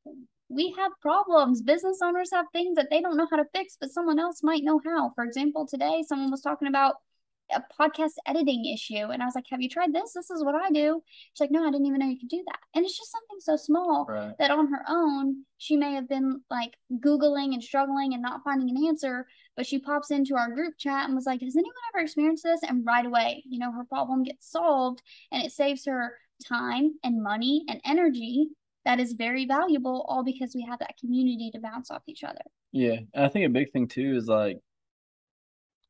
we 0.49 0.75
have 0.79 0.93
problems. 1.01 1.63
Business 1.63 1.99
owners 2.03 2.31
have 2.33 2.47
things 2.53 2.77
that 2.77 2.89
they 2.91 3.01
don't 3.01 3.17
know 3.17 3.29
how 3.31 3.37
to 3.37 3.47
fix, 3.55 3.77
but 3.81 3.91
someone 3.91 4.19
else 4.19 4.43
might 4.43 4.65
know 4.65 4.81
how. 4.85 5.13
For 5.15 5.25
example, 5.25 5.67
today 5.67 6.05
someone 6.07 6.31
was 6.31 6.43
talking 6.43 6.69
about 6.69 6.97
a 7.55 7.63
podcast 7.81 8.13
editing 8.27 8.65
issue. 8.73 9.11
And 9.11 9.23
I 9.23 9.27
was 9.27 9.35
like, 9.35 9.45
Have 9.51 9.61
you 9.61 9.69
tried 9.69 9.93
this? 9.93 10.13
This 10.13 10.31
is 10.31 10.45
what 10.45 10.55
I 10.55 10.71
do. 10.71 11.03
She's 11.33 11.41
like, 11.41 11.51
No, 11.51 11.63
I 11.67 11.71
didn't 11.71 11.87
even 11.87 11.99
know 12.01 12.07
you 12.07 12.19
could 12.19 12.29
do 12.29 12.43
that. 12.47 12.59
And 12.75 12.85
it's 12.85 12.97
just 12.97 13.13
something 13.13 13.39
so 13.41 13.57
small 13.57 14.07
Right. 14.09 14.35
that 14.39 14.51
on 14.51 14.69
her 14.73 14.85
own, 14.89 15.45
she 15.59 15.77
may 15.77 15.95
have 15.95 16.09
been 16.09 16.41
like 16.51 16.75
Googling 17.01 17.53
and 17.53 17.63
struggling 17.63 18.15
and 18.15 18.23
not 18.23 18.43
finding 18.45 18.71
an 18.71 18.87
answer. 18.87 19.27
But 19.57 19.67
she 19.67 19.79
pops 19.79 20.11
into 20.11 20.37
our 20.37 20.51
group 20.51 20.75
chat 20.79 21.07
and 21.07 21.15
was 21.15 21.27
like, 21.27 21.41
Has 21.43 21.57
anyone 21.57 21.75
ever 21.95 22.03
experienced 22.03 22.45
this? 22.45 22.61
And 22.63 22.85
right 22.87 23.07
away, 23.07 23.45
you 23.47 23.59
know, 23.59 23.73
her 23.73 23.85
problem 23.85 24.23
gets 24.25 24.51
solved 24.51 25.03
and 25.31 25.43
it 25.43 25.53
saves 25.53 25.85
her 25.87 26.15
time 26.47 26.95
and 27.05 27.23
money 27.23 27.65
and 27.69 27.81
energy 27.85 28.49
that 28.85 29.01
is 29.01 29.13
very 29.15 29.47
valuable, 29.47 30.05
all 30.09 30.23
because 30.23 30.55
we 30.55 30.63
have 30.69 30.79
that 30.81 30.99
community 30.99 31.51
to 31.55 31.61
bounce 31.61 31.91
off 31.91 32.03
each 32.07 32.23
other. 32.23 32.43
Yeah, 32.73 32.97
and 33.15 33.25
I 33.25 33.29
think 33.29 33.47
a 33.47 33.51
big 33.51 33.73
thing 33.73 33.89
too 33.89 34.15
is 34.17 34.27
like, 34.27 34.59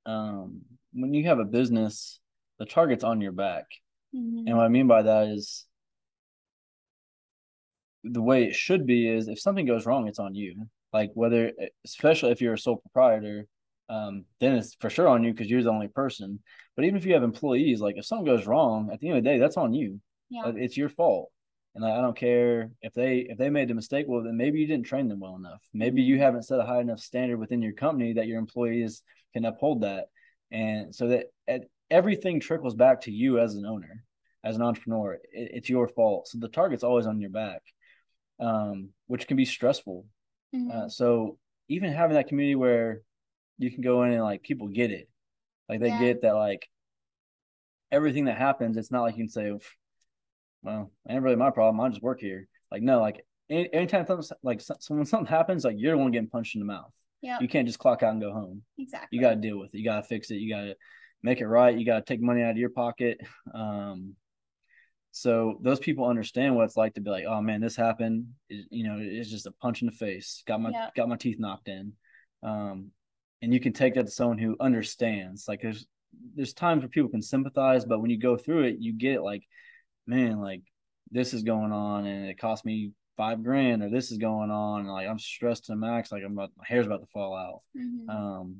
um, 0.06 0.60
when 0.94 1.12
you 1.12 1.24
have 1.24 1.38
a 1.38 1.44
business, 1.44 2.20
the 2.58 2.66
target's 2.66 3.04
on 3.04 3.20
your 3.20 3.32
back, 3.32 3.66
Mhm. 4.14 4.46
and 4.46 4.56
what 4.56 4.64
I 4.64 4.68
mean 4.68 4.86
by 4.86 5.02
that 5.02 5.28
is 5.28 5.66
the 8.04 8.22
way 8.22 8.44
it 8.44 8.54
should 8.54 8.86
be 8.86 9.08
is 9.08 9.28
if 9.28 9.40
something 9.40 9.66
goes 9.66 9.86
wrong, 9.86 10.08
it's 10.08 10.18
on 10.18 10.34
you. 10.34 10.68
Like 10.92 11.10
whether, 11.14 11.52
especially 11.84 12.30
if 12.32 12.40
you're 12.40 12.54
a 12.54 12.58
sole 12.58 12.76
proprietor, 12.76 13.46
um, 13.88 14.24
then 14.40 14.56
it's 14.56 14.74
for 14.74 14.90
sure 14.90 15.08
on 15.08 15.24
you 15.24 15.32
because 15.32 15.50
you're 15.50 15.62
the 15.62 15.70
only 15.70 15.88
person. 15.88 16.42
But 16.76 16.84
even 16.84 16.96
if 16.96 17.06
you 17.06 17.14
have 17.14 17.22
employees, 17.22 17.80
like 17.80 17.96
if 17.96 18.04
something 18.04 18.26
goes 18.26 18.46
wrong, 18.46 18.90
at 18.92 19.00
the 19.00 19.08
end 19.08 19.18
of 19.18 19.24
the 19.24 19.30
day, 19.30 19.38
that's 19.38 19.56
on 19.56 19.72
you. 19.74 20.00
Yeah. 20.30 20.52
It's 20.54 20.76
your 20.76 20.88
fault. 20.88 21.30
And 21.74 21.84
I 21.84 22.00
don't 22.00 22.16
care 22.16 22.70
if 22.82 22.92
they 22.94 23.18
if 23.18 23.36
they 23.36 23.50
made 23.50 23.68
the 23.68 23.74
mistake. 23.74 24.06
Well, 24.08 24.22
then 24.22 24.36
maybe 24.36 24.60
you 24.60 24.66
didn't 24.66 24.86
train 24.86 25.08
them 25.08 25.18
well 25.18 25.34
enough. 25.36 25.62
Maybe 25.72 26.02
you 26.02 26.18
haven't 26.18 26.44
set 26.44 26.60
a 26.60 26.64
high 26.64 26.80
enough 26.80 27.00
standard 27.00 27.38
within 27.38 27.62
your 27.62 27.72
company 27.72 28.12
that 28.12 28.28
your 28.28 28.38
employees 28.38 29.02
can 29.32 29.44
uphold 29.44 29.80
that. 29.80 30.06
And 30.54 30.94
so 30.94 31.08
that 31.08 31.26
at, 31.48 31.64
everything 31.90 32.38
trickles 32.38 32.74
back 32.76 33.02
to 33.02 33.10
you 33.10 33.40
as 33.40 33.54
an 33.56 33.66
owner, 33.66 34.04
as 34.44 34.54
an 34.54 34.62
entrepreneur. 34.62 35.14
It, 35.14 35.20
it's 35.32 35.68
your 35.68 35.88
fault. 35.88 36.28
So 36.28 36.38
the 36.38 36.48
target's 36.48 36.84
always 36.84 37.06
on 37.06 37.20
your 37.20 37.30
back, 37.30 37.62
um, 38.38 38.90
which 39.08 39.26
can 39.26 39.36
be 39.36 39.44
stressful. 39.44 40.06
Mhm. 40.54 40.70
Uh, 40.70 40.88
so 40.88 41.38
even 41.68 41.92
having 41.92 42.14
that 42.14 42.28
community 42.28 42.54
where 42.54 43.02
you 43.58 43.70
can 43.70 43.82
go 43.82 44.04
in 44.04 44.12
and 44.12 44.22
like 44.22 44.42
people 44.42 44.68
get 44.68 44.92
it, 44.92 45.08
like 45.68 45.80
they 45.80 45.88
Yeah. 45.88 45.98
get 45.98 46.22
that 46.22 46.34
like 46.34 46.68
everything 47.90 48.26
that 48.26 48.38
happens. 48.38 48.76
It's 48.76 48.92
not 48.92 49.02
like 49.02 49.16
you 49.16 49.24
can 49.24 49.28
say, 49.28 49.50
"Pff, 49.50 49.76
well, 50.62 50.92
ain't 51.08 51.22
really 51.22 51.36
my 51.36 51.50
problem. 51.50 51.80
I 51.80 51.88
just 51.88 52.02
work 52.02 52.20
here. 52.20 52.48
Like 52.70 52.82
no, 52.82 53.00
like 53.00 53.26
any, 53.50 53.72
anytime 53.72 54.06
something 54.06 54.36
like 54.42 54.60
so 54.60 54.74
when 54.88 55.04
something 55.04 55.26
happens, 55.26 55.64
like 55.64 55.76
you're 55.78 55.92
the 55.96 55.98
one 55.98 56.12
getting 56.12 56.28
punched 56.28 56.54
in 56.54 56.60
the 56.60 56.66
mouth. 56.66 56.92
Yep. 57.24 57.40
You 57.42 57.48
can't 57.48 57.66
just 57.66 57.78
clock 57.78 58.02
out 58.04 58.12
and 58.12 58.20
go 58.20 58.32
home. 58.32 58.62
exactly. 58.78 59.16
You 59.16 59.20
got 59.22 59.30
to 59.30 59.36
deal 59.36 59.58
with 59.58 59.74
it. 59.74 59.78
You 59.78 59.84
got 59.84 59.96
to 60.02 60.06
fix 60.06 60.30
it. 60.30 60.36
You 60.36 60.54
got 60.54 60.60
to 60.62 60.76
make 61.22 61.40
it 61.40 61.46
right. 61.48 61.76
You 61.76 61.84
got 61.86 62.04
to 62.06 62.12
take 62.12 62.20
money 62.22 62.42
out 62.42 62.50
of 62.52 62.58
your 62.58 62.70
pocket. 62.70 63.18
Um, 63.54 64.14
so 65.16 65.58
those 65.62 65.78
people 65.78 66.06
understand 66.06 66.56
what 66.56 66.64
it's 66.64 66.76
like 66.76 66.94
to 66.94 67.00
be 67.00 67.08
like, 67.10 67.24
oh 67.26 67.40
man, 67.40 67.60
this 67.60 67.76
happened. 67.76 68.26
It- 68.48 68.66
you 68.70 68.84
know, 68.84 68.98
it's 69.00 69.30
just 69.30 69.46
a 69.46 69.52
punch 69.52 69.80
in 69.80 69.86
the 69.86 69.92
face. 69.92 70.42
Got 70.46 70.60
my 70.60 70.70
Yeah. 70.70 70.90
got 70.96 71.08
my 71.08 71.16
teeth 71.16 71.38
knocked 71.38 71.68
in. 71.68 71.92
Um, 72.42 72.90
and 73.40 73.54
you 73.54 73.60
can 73.60 73.72
take 73.72 73.94
that 73.94 74.06
to 74.06 74.10
someone 74.12 74.38
who 74.38 74.56
understands. 74.60 75.46
Like 75.48 75.60
there's 75.62 75.86
there's 76.34 76.52
times 76.52 76.82
where 76.82 76.88
people 76.88 77.10
can 77.10 77.22
sympathize, 77.22 77.84
but 77.84 78.00
when 78.00 78.10
you 78.10 78.18
go 78.18 78.36
through 78.36 78.64
it, 78.64 78.76
you 78.80 78.92
get. 78.92 79.22
Like, 79.22 79.42
man, 80.06 80.40
like 80.40 80.62
this 81.12 81.32
is 81.32 81.42
going 81.44 81.70
on, 81.72 82.06
and 82.06 82.26
it 82.28 82.38
cost 82.38 82.64
me 82.64 82.90
five 83.16 83.42
grand, 83.42 83.82
or 83.82 83.90
this 83.90 84.10
is 84.10 84.18
going 84.18 84.50
on, 84.50 84.80
and 84.80 84.88
like 84.90 85.08
I'm 85.08 85.18
stressed 85.18 85.66
to 85.66 85.72
the 85.72 85.76
max. 85.76 86.12
Like 86.12 86.22
I'm 86.24 86.32
about 86.32 86.50
my 86.56 86.64
hair's 86.66 86.86
about 86.86 87.00
to 87.00 87.06
fall 87.12 87.36
out 87.36 87.62
Mhm. 87.76 88.08
um 88.08 88.56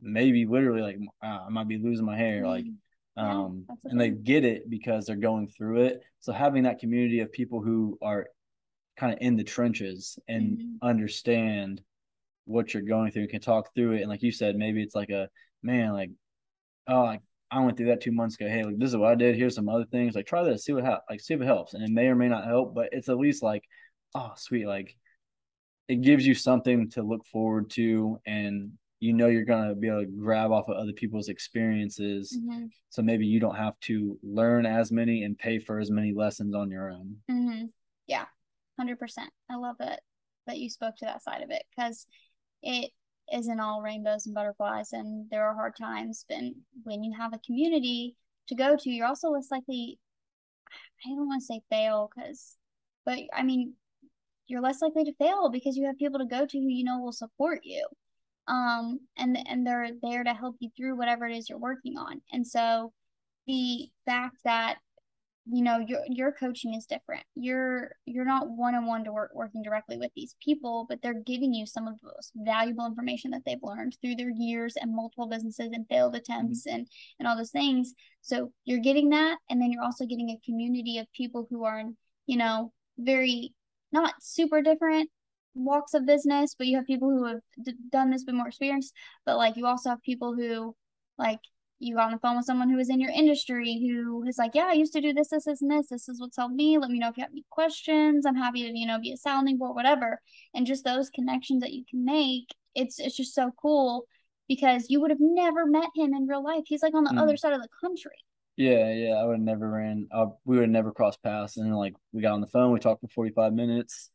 maybe 0.00 0.46
literally 0.46 0.82
like 0.82 0.98
uh, 1.22 1.44
i 1.46 1.48
might 1.48 1.68
be 1.68 1.78
losing 1.78 2.04
my 2.04 2.16
hair 2.16 2.46
like 2.46 2.64
Mhm. 2.64 2.76
Yeah, 3.16 3.44
um 3.44 3.66
the 3.84 3.90
and 3.90 4.00
they 4.00 4.10
get 4.10 4.44
it 4.44 4.68
because 4.68 5.06
they're 5.06 5.16
going 5.16 5.48
through 5.48 5.82
it 5.84 6.02
so 6.20 6.32
having 6.32 6.64
that 6.64 6.78
community 6.80 7.20
of 7.20 7.30
people 7.30 7.62
who 7.62 7.98
are 8.02 8.26
kind 8.96 9.12
of 9.12 9.18
in 9.20 9.36
the 9.36 9.44
trenches 9.44 10.18
and 10.28 10.58
Mhm. 10.58 10.78
understand 10.82 11.82
what 12.46 12.74
you're 12.74 12.82
going 12.82 13.12
through 13.12 13.22
and 13.22 13.30
can 13.30 13.40
talk 13.40 13.72
through 13.74 13.92
it 13.92 14.00
and 14.00 14.10
like 14.10 14.22
you 14.22 14.32
said 14.32 14.56
maybe 14.56 14.82
it's 14.82 14.94
like 14.94 15.10
a 15.10 15.28
man 15.62 15.92
like 15.92 16.10
oh 16.88 17.04
like 17.04 17.22
i 17.52 17.60
went 17.60 17.76
through 17.76 17.86
that 17.86 18.00
two 18.00 18.10
months 18.12 18.34
ago 18.34 18.48
hey 18.48 18.64
like 18.64 18.78
this 18.78 18.90
is 18.90 18.96
what 18.96 19.10
i 19.10 19.14
did 19.14 19.36
here's 19.36 19.54
some 19.54 19.68
other 19.68 19.84
things 19.86 20.14
like 20.14 20.26
try 20.26 20.42
this 20.42 20.64
see 20.64 20.72
what 20.72 20.84
ha- 20.84 21.00
like 21.08 21.20
see 21.20 21.34
if 21.34 21.40
it 21.40 21.44
helps 21.46 21.74
and 21.74 21.84
it 21.84 21.90
may 21.90 22.06
or 22.06 22.16
may 22.16 22.28
not 22.28 22.44
help 22.44 22.74
but 22.74 22.88
it's 22.92 23.08
at 23.08 23.18
least 23.18 23.42
like 23.42 23.62
oh 24.14 24.32
sweet 24.36 24.66
like 24.66 24.96
it 25.88 26.00
gives 26.00 26.26
you 26.26 26.34
something 26.34 26.88
to 26.90 27.02
look 27.02 27.24
forward 27.26 27.68
to 27.70 28.18
and 28.26 28.72
you 29.00 29.12
know 29.12 29.26
you're 29.26 29.44
going 29.44 29.68
to 29.68 29.74
be 29.74 29.88
able 29.88 30.00
to 30.00 30.06
grab 30.06 30.50
off 30.52 30.68
of 30.68 30.76
other 30.76 30.92
people's 30.92 31.28
experiences 31.28 32.38
Mhm. 32.40 32.70
so 32.88 33.02
maybe 33.02 33.26
you 33.26 33.40
don't 33.40 33.56
have 33.56 33.78
to 33.80 34.18
learn 34.22 34.64
as 34.64 34.90
many 34.92 35.24
and 35.24 35.36
pay 35.38 35.58
for 35.58 35.78
as 35.78 35.90
many 35.90 36.12
lessons 36.14 36.54
on 36.54 36.70
your 36.70 36.90
own 36.90 37.16
Mm-hmm. 37.30 37.66
Yeah, 38.06 38.26
hundred 38.78 38.98
percent. 38.98 39.30
I 39.50 39.56
love 39.56 39.76
it 39.80 40.00
that 40.46 40.58
you 40.58 40.68
spoke 40.70 40.96
to 40.96 41.04
that 41.04 41.22
side 41.22 41.42
of 41.42 41.50
it 41.50 41.64
because 41.74 42.06
it 42.62 42.90
isn't 43.32 43.60
all 43.60 43.82
rainbows 43.82 44.26
and 44.26 44.34
butterflies, 44.34 44.92
and 44.92 45.28
there 45.30 45.46
are 45.46 45.54
hard 45.54 45.76
times. 45.76 46.24
but 46.28 46.38
when 46.84 47.04
you 47.04 47.12
have 47.18 47.32
a 47.32 47.40
community 47.46 48.16
to 48.48 48.54
go 48.54 48.76
to, 48.76 48.90
you're 48.90 49.06
also 49.06 49.30
less 49.30 49.50
likely. 49.50 49.98
I 51.06 51.10
don't 51.10 51.26
want 51.26 51.42
to 51.42 51.46
say 51.46 51.60
fail 51.70 52.10
because, 52.14 52.56
but 53.04 53.18
I 53.32 53.42
mean, 53.42 53.74
you're 54.46 54.60
less 54.60 54.82
likely 54.82 55.04
to 55.04 55.14
fail 55.14 55.50
because 55.50 55.76
you 55.76 55.86
have 55.86 55.98
people 55.98 56.18
to 56.20 56.26
go 56.26 56.46
to 56.46 56.58
who 56.58 56.68
you 56.68 56.84
know 56.84 57.00
will 57.00 57.12
support 57.12 57.60
you, 57.64 57.86
um, 58.48 59.00
and 59.16 59.38
and 59.48 59.66
they're 59.66 59.90
there 60.02 60.24
to 60.24 60.34
help 60.34 60.56
you 60.60 60.70
through 60.76 60.96
whatever 60.96 61.26
it 61.26 61.36
is 61.36 61.48
you're 61.48 61.58
working 61.58 61.96
on. 61.96 62.20
And 62.32 62.46
so, 62.46 62.92
the 63.46 63.88
fact 64.06 64.38
that 64.44 64.78
you 65.46 65.62
know 65.62 65.78
your 65.78 66.00
your 66.08 66.32
coaching 66.32 66.74
is 66.74 66.86
different. 66.86 67.24
You're 67.34 67.96
you're 68.06 68.24
not 68.24 68.48
one-on-one 68.50 69.04
to 69.04 69.12
work 69.12 69.32
working 69.34 69.62
directly 69.62 69.98
with 69.98 70.12
these 70.14 70.36
people 70.40 70.86
but 70.88 71.02
they're 71.02 71.20
giving 71.26 71.52
you 71.52 71.66
some 71.66 71.88
of 71.88 71.98
the 72.00 72.06
most 72.06 72.32
valuable 72.36 72.86
information 72.86 73.32
that 73.32 73.42
they've 73.44 73.62
learned 73.62 73.96
through 74.00 74.16
their 74.16 74.30
years 74.30 74.76
and 74.76 74.94
multiple 74.94 75.26
businesses 75.26 75.70
and 75.72 75.86
failed 75.88 76.14
attempts 76.14 76.66
mm-hmm. 76.66 76.76
and 76.76 76.88
and 77.18 77.28
all 77.28 77.36
those 77.36 77.50
things. 77.50 77.94
So 78.20 78.52
you're 78.64 78.80
getting 78.80 79.10
that 79.10 79.38
and 79.50 79.60
then 79.60 79.72
you're 79.72 79.82
also 79.82 80.06
getting 80.06 80.30
a 80.30 80.40
community 80.44 80.98
of 80.98 81.10
people 81.12 81.46
who 81.50 81.64
are 81.64 81.80
in 81.80 81.96
you 82.26 82.36
know 82.36 82.72
very 82.98 83.52
not 83.90 84.14
super 84.20 84.62
different 84.62 85.10
walks 85.54 85.92
of 85.92 86.06
business 86.06 86.54
but 86.56 86.66
you 86.66 86.76
have 86.76 86.86
people 86.86 87.10
who 87.10 87.24
have 87.26 87.40
d- 87.62 87.74
done 87.90 88.10
this 88.10 88.24
but 88.24 88.34
more 88.34 88.48
experienced 88.48 88.94
but 89.26 89.36
like 89.36 89.56
you 89.56 89.66
also 89.66 89.90
have 89.90 90.02
people 90.02 90.34
who 90.34 90.74
like 91.18 91.40
you 91.82 91.96
got 91.96 92.06
on 92.06 92.12
the 92.12 92.18
phone 92.18 92.36
with 92.36 92.46
someone 92.46 92.70
who 92.70 92.76
was 92.76 92.88
in 92.90 93.00
your 93.00 93.10
industry 93.10 93.80
who 93.86 94.24
is 94.26 94.38
like, 94.38 94.52
yeah, 94.54 94.66
I 94.68 94.72
used 94.72 94.92
to 94.94 95.00
do 95.00 95.12
this, 95.12 95.28
this, 95.28 95.44
this, 95.44 95.62
and 95.62 95.70
this. 95.70 95.88
This 95.88 96.08
is 96.08 96.20
what's 96.20 96.36
helped 96.36 96.54
me. 96.54 96.78
Let 96.78 96.90
me 96.90 96.98
know 96.98 97.08
if 97.08 97.16
you 97.16 97.22
have 97.22 97.32
any 97.32 97.44
questions. 97.50 98.24
I'm 98.24 98.36
happy 98.36 98.62
to, 98.70 98.78
you 98.78 98.86
know, 98.86 98.98
be 99.00 99.12
a 99.12 99.16
sounding 99.16 99.58
board, 99.58 99.74
whatever. 99.74 100.20
And 100.54 100.66
just 100.66 100.84
those 100.84 101.10
connections 101.10 101.60
that 101.62 101.72
you 101.72 101.84
can 101.90 102.04
make, 102.04 102.54
it's 102.74 102.98
it's 102.98 103.16
just 103.16 103.34
so 103.34 103.50
cool 103.60 104.06
because 104.48 104.86
you 104.88 105.00
would 105.00 105.10
have 105.10 105.20
never 105.20 105.66
met 105.66 105.90
him 105.94 106.14
in 106.14 106.26
real 106.26 106.42
life. 106.44 106.64
He's 106.66 106.82
like 106.82 106.94
on 106.94 107.04
the 107.04 107.10
Mm. 107.10 107.20
other 107.22 107.36
side 107.36 107.52
of 107.52 107.62
the 107.62 107.68
country. 107.80 108.16
yeah 108.56 108.92
yeah 108.92 109.14
i 109.14 109.24
would 109.24 109.38
have 109.38 109.40
never 109.40 109.68
ran 109.70 110.06
uh, 110.12 110.26
we 110.44 110.56
would 110.56 110.64
have 110.64 110.70
never 110.70 110.92
crossed 110.92 111.22
paths 111.22 111.56
and 111.56 111.66
then 111.66 111.72
like 111.74 111.94
we 112.12 112.20
got 112.20 112.34
on 112.34 112.42
the 112.42 112.46
phone 112.46 112.70
we 112.70 112.78
talked 112.78 113.00
for 113.00 113.08
45 113.08 113.52
minutes 113.54 114.10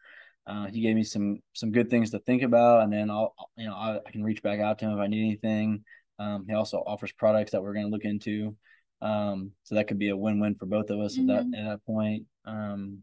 uh, 0.46 0.68
he 0.68 0.80
gave 0.82 0.96
me 0.96 1.04
some 1.04 1.40
some 1.54 1.72
good 1.72 1.90
things 1.90 2.12
to 2.12 2.20
think 2.20 2.44
about 2.44 2.84
and 2.84 2.94
then 2.94 3.10
i'll 3.10 3.34
you 3.58 3.66
know 3.68 3.74
I, 3.76 3.98
I 4.08 4.12
can 4.12 4.24
reach 4.24 4.44
back 4.44 4.60
out 4.60 4.78
to 4.80 4.86
him 4.86 4.92
if 4.94 5.00
i 5.00 5.08
need 5.08 5.26
anything 5.26 5.84
um, 6.20 6.46
he 6.48 6.54
also 6.54 6.84
offers 6.86 7.12
products 7.12 7.52
that 7.52 7.62
we're 7.62 7.74
going 7.74 7.86
to 7.86 7.92
look 7.92 8.06
into 8.06 8.56
um, 9.02 9.52
so 9.64 9.76
that 9.76 9.88
could 9.88 10.00
be 10.00 10.10
a 10.10 10.18
win-win 10.18 10.56
for 10.56 10.66
both 10.66 10.90
of 10.90 11.00
us 11.00 11.18
at 11.20 11.28
that 11.28 11.46
Mhm. 11.46 11.58
at 11.60 11.66
that 11.70 11.86
point 11.86 12.26
um, 12.46 13.00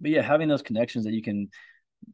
but 0.00 0.10
yeah 0.10 0.22
having 0.22 0.48
those 0.48 0.62
connections 0.62 1.04
that 1.04 1.12
you 1.14 1.22
can 1.22 1.48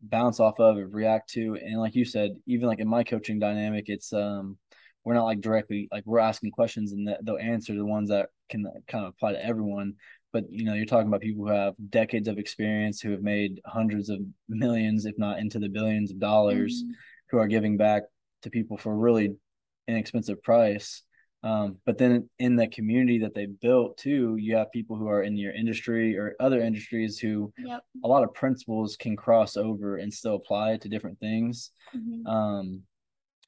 bounce 0.02 0.38
off 0.38 0.60
of 0.60 0.76
and 0.76 0.92
react 0.92 1.30
to 1.30 1.56
and 1.56 1.80
like 1.80 1.94
you 1.94 2.04
said 2.04 2.36
even 2.46 2.68
like 2.68 2.78
in 2.80 2.88
my 2.88 3.02
coaching 3.02 3.38
dynamic 3.38 3.88
it's 3.88 4.12
um 4.12 4.58
we're 5.04 5.14
not 5.14 5.24
like 5.24 5.40
directly 5.40 5.88
like 5.90 6.04
we're 6.06 6.18
asking 6.18 6.50
questions 6.50 6.92
and 6.92 7.08
they'll 7.22 7.38
answer 7.38 7.74
the 7.74 7.84
ones 7.84 8.10
that 8.10 8.28
can 8.50 8.66
kind 8.86 9.04
of 9.06 9.10
apply 9.14 9.32
to 9.32 9.42
everyone 9.44 9.94
but 10.32 10.44
you 10.50 10.64
know 10.64 10.74
you're 10.74 10.84
talking 10.84 11.08
about 11.08 11.22
people 11.22 11.46
who 11.46 11.50
have 11.50 11.74
decades 11.88 12.28
of 12.28 12.36
experience 12.38 13.00
who 13.00 13.10
have 13.12 13.22
made 13.22 13.60
hundreds 13.64 14.10
of 14.10 14.20
millions 14.48 15.06
if 15.06 15.16
not 15.18 15.38
into 15.38 15.58
the 15.58 15.68
billions 15.70 16.10
of 16.10 16.18
dollars 16.20 16.84
Mhm. 16.84 16.90
who 17.30 17.38
are 17.38 17.46
giving 17.48 17.76
back 17.78 18.02
to 18.42 18.50
people 18.50 18.76
for 18.76 18.94
really 18.94 19.34
inexpensive 19.88 20.40
price 20.42 21.02
um, 21.44 21.76
but 21.86 21.96
then 21.98 22.28
in 22.40 22.56
the 22.56 22.66
community 22.66 23.18
that 23.20 23.34
they 23.34 23.46
built 23.46 23.96
too 23.96 24.36
you 24.36 24.54
have 24.56 24.70
people 24.72 24.96
who 24.96 25.08
are 25.08 25.22
in 25.22 25.36
your 25.36 25.52
industry 25.52 26.16
or 26.18 26.34
other 26.40 26.60
industries 26.60 27.18
who 27.18 27.52
Yep. 27.58 27.80
a 28.04 28.08
lot 28.08 28.22
of 28.24 28.34
principles 28.34 28.96
can 28.96 29.16
cross 29.16 29.56
over 29.56 29.96
and 29.96 30.12
still 30.12 30.34
apply 30.36 30.76
to 30.78 30.88
different 30.88 31.18
things 31.20 31.70
Mhm. 31.96 32.26
um, 32.26 32.82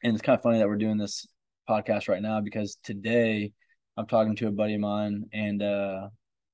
and 0.03 0.15
it's 0.15 0.23
kind 0.23 0.37
of 0.39 0.43
funny 0.43 0.59
that 0.59 0.69
we're 0.69 0.77
doing 0.87 0.97
this 0.99 1.27
podcast 1.69 2.09
right 2.09 2.23
now 2.23 2.41
because 2.41 2.79
today 2.83 3.53
I'm 3.97 4.07
talking 4.07 4.35
to 4.37 4.49
a 4.49 4.53
buddy 4.53 4.75
of 4.75 4.81
mine, 4.81 5.27
and 5.35 5.63
uh, 5.63 6.09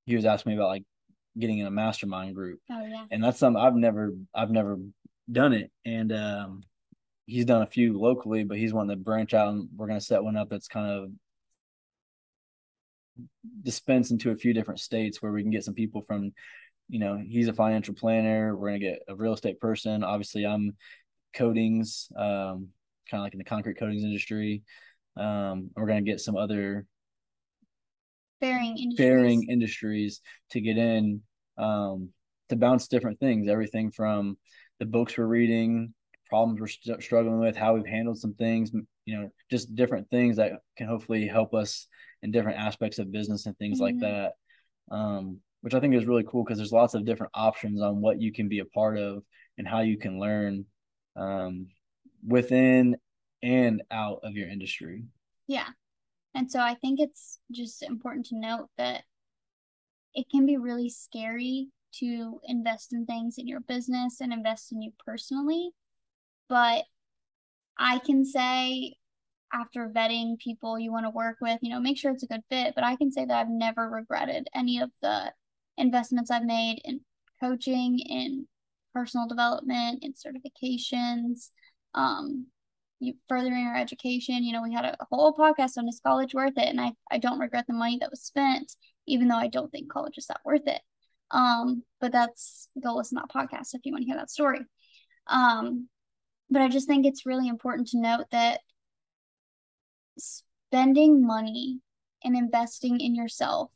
he 0.07 0.17
was 0.17 0.25
asking 0.25 0.51
me 0.51 0.57
about 0.57 0.69
like 0.69 0.83
getting 1.39 1.59
in 1.59 1.67
a 1.67 1.71
mastermind 1.71 2.35
group. 2.35 2.59
Oh 2.71 2.85
yeah. 2.85 3.05
And 3.13 3.23
that's 3.23 3.39
something 3.39 3.63
I've 3.63 3.77
never 3.77 4.15
I've 4.35 4.51
never 4.51 4.79
done 5.31 5.53
it. 5.53 5.71
And 5.85 6.11
um, 6.13 6.63
he's 7.27 7.45
done 7.45 7.63
a 7.63 7.67
few 7.67 7.99
locally, 7.99 8.45
but 8.45 8.59
he's 8.59 8.73
wanting 8.73 8.97
to 8.97 9.03
branch 9.03 9.35
out, 9.35 9.49
and 9.49 9.69
we're 9.77 9.89
gonna 9.89 10.01
set 10.01 10.25
one 10.25 10.37
up 10.37 10.49
that's 10.49 10.69
kind 10.69 10.91
of 10.91 11.11
dispense 13.63 14.11
into 14.11 14.31
a 14.31 14.37
few 14.37 14.53
different 14.53 14.81
states 14.81 15.21
where 15.21 15.33
we 15.33 15.43
can 15.43 15.51
get 15.51 15.65
some 15.65 15.75
people 15.75 16.03
from 16.03 16.33
you 16.89 16.99
know 16.99 17.17
he's 17.17 17.49
a 17.49 17.53
financial 17.53 17.95
planner 17.95 18.57
we're 18.57 18.69
going 18.69 18.81
to 18.81 18.87
get 18.87 19.03
a 19.09 19.15
real 19.15 19.33
estate 19.33 19.61
person 19.61 20.05
obviously 20.05 20.47
i'm 20.47 20.77
coatings 21.35 22.09
um, 22.17 22.69
kind 23.11 23.21
of 23.21 23.21
like 23.21 23.33
in 23.33 23.39
the 23.39 23.45
concrete 23.45 23.79
coatings 23.79 24.05
industry 24.05 24.63
um, 25.17 25.71
we're 25.75 25.87
going 25.87 26.05
to 26.05 26.11
get 26.11 26.21
some 26.21 26.37
other 26.37 26.87
Bearing 28.41 28.77
industries. 28.77 28.99
varying 28.99 29.51
industries 29.51 30.21
to 30.51 30.61
get 30.61 30.77
in 30.77 31.23
um, 31.59 32.11
to 32.49 32.57
bounce 32.57 32.89
different 32.89 33.19
things 33.19 33.49
everything 33.49 33.91
from 33.91 34.37
the 34.79 34.87
books 34.87 35.17
we're 35.17 35.27
reading 35.27 35.93
problems 36.29 36.61
we're 36.61 36.67
st- 36.67 37.03
struggling 37.03 37.39
with 37.39 37.57
how 37.57 37.75
we've 37.75 37.87
handled 37.87 38.19
some 38.19 38.35
things 38.35 38.71
you 39.05 39.17
know 39.17 39.31
just 39.51 39.75
different 39.75 40.09
things 40.11 40.37
that 40.37 40.53
can 40.77 40.87
hopefully 40.87 41.27
help 41.27 41.55
us 41.55 41.87
in 42.23 42.31
different 42.31 42.59
aspects 42.59 42.99
of 42.99 43.13
business 43.13 43.47
and 43.47 43.57
things 43.59 43.79
like 43.81 43.97
Mhm. 43.97 44.01
that 44.01 44.33
um, 44.91 45.39
which 45.61 45.75
i 45.75 45.81
think 45.81 45.95
is 45.95 46.07
really 46.07 46.25
cool 46.29 46.45
because 46.45 46.59
there's 46.59 46.73
lots 46.73 46.95
of 46.95 47.05
different 47.05 47.33
options 47.35 47.81
on 47.81 48.01
what 48.01 48.21
you 48.21 48.33
can 48.33 48.49
be 48.49 48.61
a 48.61 48.65
part 48.65 48.99
of 48.99 49.23
and 49.59 49.67
how 49.67 49.81
you 49.81 49.97
can 49.99 50.19
learn 50.19 50.65
um, 51.17 51.69
within 52.27 52.97
and 53.43 53.83
out 53.91 54.21
of 54.23 54.33
your 54.35 54.49
industry 54.49 55.05
Yeah. 55.47 55.69
And 56.35 56.51
so 56.51 56.61
I 56.61 56.75
think 56.75 57.01
it's 57.01 57.39
just 57.51 57.83
important 57.83 58.27
to 58.27 58.37
note 58.39 58.69
that 58.77 59.05
it 60.15 60.27
can 60.31 60.45
be 60.45 60.59
really 60.59 60.91
scary 60.91 61.69
to 62.01 62.41
invest 62.45 62.93
in 62.93 63.07
things 63.07 63.39
in 63.39 63.47
your 63.49 63.61
business 63.61 64.21
and 64.21 64.33
invest 64.33 64.73
in 64.73 64.83
you 64.83 64.93
personally. 65.07 65.71
But 66.49 66.85
I 67.79 67.99
can 67.99 68.25
say, 68.25 68.97
after 69.53 69.89
vetting 69.89 70.39
people 70.39 70.79
you 70.79 70.93
want 70.93 71.07
to 71.07 71.11
work 71.11 71.37
with, 71.41 71.59
you 71.63 71.71
know, 71.71 71.81
make 71.81 71.99
sure 71.99 72.11
it's 72.11 72.23
a 72.23 72.27
good 72.27 72.43
fit. 72.51 72.75
But 72.75 72.85
I 72.85 72.97
can 72.97 73.11
say 73.11 73.25
that 73.25 73.39
I've 73.39 73.49
never 73.49 73.89
regretted 73.89 74.49
any 74.55 74.81
of 74.81 74.91
the 75.03 75.33
investments 75.79 76.31
I've 76.31 76.45
made 76.45 76.81
in 76.85 77.01
coaching, 77.41 77.99
in 77.99 78.47
personal 78.95 79.29
development, 79.29 80.03
in 80.03 80.15
certifications, 80.15 81.51
um, 81.95 82.47
you 82.99 83.15
furthering 83.29 83.67
our 83.67 83.77
education. 83.77 84.43
You 84.43 84.53
know, 84.53 84.63
we 84.63 84.73
had 84.73 84.85
a 84.85 84.97
whole 85.11 85.35
podcast 85.35 85.77
on 85.77 85.89
is 85.89 86.01
college 86.05 86.35
worth 86.35 86.57
it, 86.57 86.69
and 86.69 86.81
I 86.81 86.93
I 87.11 87.19
don't 87.19 87.39
regret 87.39 87.67
the 87.67 87.75
money 87.75 87.99
that 88.01 88.11
was 88.11 88.23
spent, 88.23 88.73
even 89.07 89.29
though 89.29 89.37
I 89.37 89.49
don't 89.49 89.71
think 89.71 89.91
college 89.93 90.15
is 90.17 90.27
that 90.27 90.41
worth 90.45 90.67
it. 90.67 90.81
Um, 91.31 91.83
but 92.01 92.13
that's 92.13 92.69
go 92.83 92.95
listen 92.95 93.19
to 93.19 93.25
that 93.27 93.47
podcast 93.47 93.75
if 93.75 93.83
you 93.85 93.93
want 93.93 94.03
to 94.03 94.07
hear 94.07 94.17
that 94.17 94.31
story. 94.31 94.61
Um, 95.27 95.89
but 96.51 96.63
I 96.63 96.69
just 96.69 96.87
think 96.87 97.05
it's 97.05 97.27
really 97.27 97.49
important 97.49 97.89
to 97.89 98.01
note 98.01 98.27
that 98.31 98.61
spending 100.19 101.27
money 101.27 101.81
and 102.25 102.37
investing 102.37 103.01
in 103.01 103.15
yourself 103.15 103.71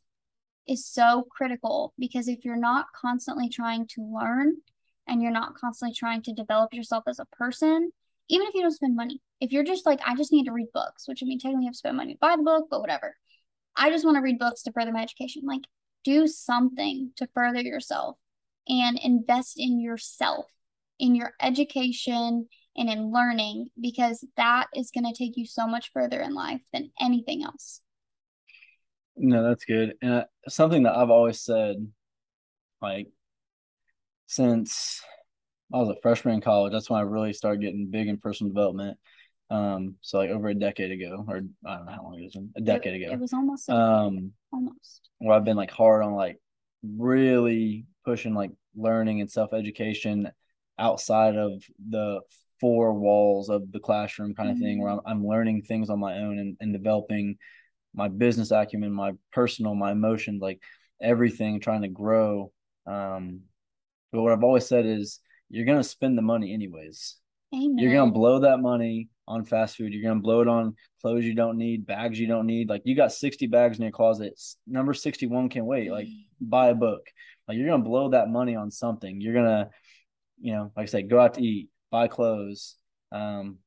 is 0.67 0.85
so 0.85 1.27
critical 1.29 1.93
because 1.97 2.27
if 2.27 2.45
you're 2.45 2.55
not 2.55 2.85
constantly 2.95 3.49
trying 3.49 3.87
to 3.87 4.01
learn 4.01 4.53
and 5.07 5.21
you're 5.21 5.31
not 5.31 5.55
constantly 5.55 5.93
trying 5.93 6.21
to 6.23 6.33
develop 6.33 6.73
yourself 6.73 7.03
as 7.07 7.19
a 7.19 7.25
person, 7.25 7.91
even 8.29 8.47
if 8.47 8.53
you 8.53 8.61
don't 8.61 8.71
spend 8.71 8.95
money, 8.95 9.21
if 9.39 9.51
you're 9.51 9.63
just 9.63 9.85
like, 9.85 9.99
I 10.05 10.15
just 10.15 10.31
need 10.31 10.45
to 10.45 10.51
read 10.51 10.67
books, 10.73 11.07
which 11.07 11.21
I 11.21 11.25
mean, 11.25 11.39
technically 11.39 11.63
you 11.63 11.67
have 11.67 11.73
to 11.73 11.79
spend 11.79 11.97
money 11.97 12.13
to 12.13 12.19
buy 12.19 12.35
the 12.37 12.43
book, 12.43 12.67
but 12.69 12.81
whatever. 12.81 13.15
I 13.75 13.89
just 13.89 14.05
want 14.05 14.15
to 14.15 14.21
read 14.21 14.39
books 14.39 14.63
to 14.63 14.71
further 14.71 14.91
my 14.91 15.01
education. 15.01 15.43
Like, 15.45 15.63
do 16.03 16.27
something 16.27 17.11
to 17.17 17.27
further 17.33 17.61
yourself 17.61 18.17
and 18.67 18.99
invest 19.01 19.55
in 19.57 19.79
yourself, 19.79 20.45
in 20.99 21.15
your 21.15 21.33
education, 21.41 22.47
and 22.75 22.89
in 22.89 23.11
learning, 23.11 23.69
because 23.79 24.25
that 24.37 24.67
is 24.75 24.91
going 24.91 25.05
to 25.11 25.17
take 25.17 25.37
you 25.37 25.45
so 25.45 25.67
much 25.67 25.91
further 25.93 26.21
in 26.21 26.33
life 26.33 26.61
than 26.73 26.91
anything 26.99 27.43
else. 27.43 27.81
No, 29.17 29.43
that's 29.43 29.65
good. 29.65 29.95
And 30.01 30.11
uh, 30.13 30.23
something 30.47 30.83
that 30.83 30.95
I've 30.95 31.09
always 31.09 31.41
said, 31.41 31.85
like, 32.81 33.07
since 34.27 35.01
I 35.73 35.77
was 35.77 35.89
a 35.89 35.95
freshman 36.01 36.35
in 36.35 36.41
college, 36.41 36.71
that's 36.71 36.89
when 36.89 36.99
I 36.99 37.03
really 37.03 37.33
started 37.33 37.61
getting 37.61 37.91
big 37.91 38.07
in 38.07 38.17
personal 38.17 38.53
development. 38.53 38.97
Um, 39.49 39.95
so 39.99 40.19
like 40.19 40.29
over 40.29 40.47
a 40.47 40.55
decade 40.55 40.91
ago, 40.91 41.25
or 41.27 41.41
I 41.65 41.75
don't 41.75 41.85
know 41.85 41.91
how 41.91 42.03
long 42.03 42.19
it 42.19 42.23
was, 42.23 42.37
a 42.55 42.61
decade 42.61 42.93
It, 42.93 43.03
ago. 43.05 43.13
it 43.13 43.19
was 43.19 43.33
almost 43.33 43.67
a- 43.67 43.75
Um, 43.75 44.31
almost. 44.53 45.09
where 45.19 45.35
I've 45.35 45.43
been 45.43 45.57
like 45.57 45.71
hard 45.71 46.03
on 46.03 46.13
like 46.13 46.37
really 46.81 47.85
pushing 48.05 48.33
like 48.33 48.51
learning 48.75 49.19
and 49.19 49.29
self 49.29 49.53
education 49.53 50.31
outside 50.79 51.35
of 51.35 51.51
the 51.89 52.21
four 52.61 52.93
walls 52.93 53.49
of 53.49 53.71
the 53.71 53.79
classroom 53.79 54.33
kind 54.33 54.49
of 54.49 54.57
thing, 54.57 54.81
where 54.81 54.91
I'm, 54.91 55.01
I'm 55.05 55.27
learning 55.27 55.63
things 55.63 55.89
on 55.89 55.99
my 55.99 56.19
own 56.19 56.39
and, 56.39 56.55
and 56.61 56.71
developing 56.71 57.37
my 57.93 58.07
business 58.07 58.51
acumen, 58.51 58.93
my 58.93 59.13
personal, 59.33 59.75
my 59.75 59.91
emotions, 59.91 60.41
like 60.41 60.61
everything, 61.01 61.59
trying 61.59 61.81
to 61.81 61.89
grow. 61.89 62.51
Um, 62.87 63.41
but 64.11 64.21
what 64.21 64.31
I've 64.31 64.43
always 64.43 64.67
said 64.67 64.85
is 64.85 65.19
you're 65.49 65.65
gonna 65.65 65.83
spend 65.83 66.17
the 66.17 66.21
money 66.21 66.53
anyways. 66.53 67.17
Amen. 67.53 67.77
You're 67.77 67.93
gonna 67.93 68.11
blow 68.11 68.39
that 68.39 68.59
money 68.59 69.09
on 69.27 69.45
fast 69.45 69.77
food. 69.77 69.93
You're 69.93 70.09
gonna 70.09 70.21
blow 70.21 70.41
it 70.41 70.47
on 70.47 70.75
clothes 71.01 71.25
you 71.25 71.35
don't 71.35 71.57
need, 71.57 71.85
bags 71.85 72.19
you 72.19 72.27
don't 72.27 72.45
need. 72.45 72.69
Like 72.69 72.83
you 72.85 72.95
got 72.95 73.11
60 73.11 73.47
bags 73.47 73.77
in 73.77 73.83
your 73.83 73.91
closet. 73.91 74.39
Number 74.67 74.93
61 74.93 75.49
can 75.49 75.65
wait. 75.65 75.91
Like 75.91 76.07
buy 76.39 76.69
a 76.69 76.75
book. 76.75 77.01
Like 77.47 77.57
you're 77.57 77.69
gonna 77.69 77.83
blow 77.83 78.11
that 78.11 78.29
money 78.29 78.55
on 78.55 78.71
something. 78.71 79.19
You're 79.19 79.33
gonna, 79.33 79.69
you 80.39 80.53
know, 80.53 80.71
like 80.75 80.83
I 80.83 80.85
said, 80.87 81.09
go 81.09 81.19
out 81.19 81.33
to 81.35 81.43
eat, 81.43 81.69
buy 81.91 82.07
clothes, 82.07 82.75
um, 83.11 83.57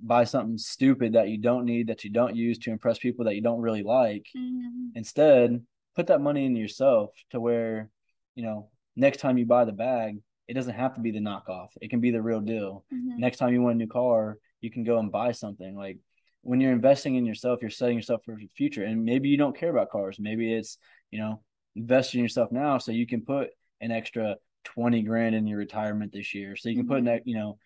buy 0.00 0.24
something 0.24 0.58
stupid 0.58 1.14
that 1.14 1.28
you 1.28 1.38
don't 1.38 1.64
need, 1.64 1.88
that 1.88 2.04
you 2.04 2.10
don't 2.10 2.36
use 2.36 2.58
to 2.58 2.70
impress 2.70 2.98
people 2.98 3.24
that 3.24 3.34
you 3.34 3.42
don't 3.42 3.60
really 3.60 3.82
like. 3.82 4.26
Mhm. 4.36 4.90
Instead, 4.94 5.64
put 5.94 6.06
that 6.06 6.20
money 6.20 6.44
in 6.46 6.56
yourself 6.56 7.10
to 7.30 7.40
where, 7.40 7.90
you 8.34 8.44
know, 8.44 8.70
next 8.96 9.18
time 9.18 9.38
you 9.38 9.46
buy 9.46 9.64
the 9.64 9.72
bag, 9.72 10.20
it 10.46 10.54
doesn't 10.54 10.74
have 10.74 10.94
to 10.94 11.00
be 11.00 11.10
the 11.10 11.20
knockoff. 11.20 11.68
It 11.80 11.88
can 11.90 12.00
be 12.00 12.10
the 12.10 12.22
real 12.22 12.40
deal. 12.40 12.84
Mhm. 12.92 13.18
Next 13.18 13.38
time 13.38 13.52
you 13.52 13.62
want 13.62 13.74
a 13.74 13.78
new 13.78 13.86
car, 13.86 14.38
you 14.60 14.70
can 14.70 14.84
go 14.84 14.98
and 14.98 15.10
buy 15.10 15.32
something. 15.32 15.74
Like 15.74 15.98
when 16.42 16.60
you're 16.60 16.72
investing 16.72 17.14
in 17.14 17.24
yourself, 17.24 17.60
you're 17.62 17.70
setting 17.70 17.96
yourself 17.96 18.22
for 18.24 18.36
the 18.36 18.48
future. 18.54 18.84
And 18.84 19.04
maybe 19.04 19.28
you 19.28 19.36
don't 19.36 19.56
care 19.56 19.70
about 19.70 19.90
cars. 19.90 20.18
Maybe 20.20 20.52
it's, 20.52 20.78
you 21.10 21.18
know, 21.18 21.42
invest 21.74 22.14
in 22.14 22.20
yourself 22.20 22.52
now 22.52 22.78
so 22.78 22.92
you 22.92 23.06
can 23.06 23.22
put 23.22 23.50
an 23.80 23.90
extra 23.90 24.36
20 24.64 25.02
grand 25.02 25.34
in 25.34 25.46
your 25.46 25.58
retirement 25.58 26.12
this 26.12 26.34
year. 26.34 26.56
So 26.56 26.68
you 26.68 26.76
can 26.76 26.86
put 26.88 27.02
Mhm. 27.02 27.06
that, 27.06 27.26
you 27.26 27.36
know, 27.36 27.58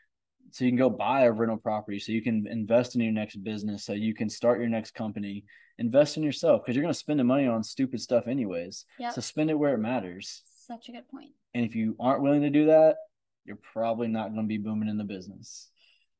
so 0.51 0.65
you 0.65 0.71
can 0.71 0.79
go 0.79 0.89
buy 0.91 1.23
a 1.25 1.33
rental 1.33 1.59
property 1.59 1.99
so 1.99 2.11
you 2.11 2.23
can 2.23 2.47
invest 2.47 2.95
in 2.95 3.03
your 3.03 3.13
next 3.13 3.37
business 3.37 3.85
so 3.85 3.93
you 3.93 4.15
can 4.15 4.31
start 4.31 4.59
your 4.59 4.69
next 4.71 4.93
company 4.93 5.45
invest 5.77 6.17
in 6.17 6.23
yourself 6.23 6.63
because 6.63 6.75
you're 6.75 6.83
going 6.83 6.93
to 6.93 6.99
spend 6.99 7.21
the 7.21 7.25
money 7.25 7.47
on 7.47 7.63
stupid 7.63 8.01
stuff 8.01 8.27
anyways 8.27 8.87
Yep. 8.99 9.13
so 9.13 9.21
spend 9.21 9.51
it 9.51 9.59
where 9.59 9.75
it 9.75 9.79
matters 9.79 10.43
Such 10.67 10.89
a 10.89 10.93
good 10.93 11.07
point. 11.09 11.33
and 11.53 11.67
if 11.67 11.75
you 11.77 11.97
aren't 12.01 12.23
willing 12.23 12.41
to 12.41 12.49
do 12.51 12.65
that 12.65 12.97
you're 13.45 13.57
probably 13.57 14.09
not 14.09 14.33
going 14.33 14.45
to 14.45 14.49
be 14.49 14.57
booming 14.57 14.89
in 14.89 14.97
the 14.97 15.05
business 15.05 15.69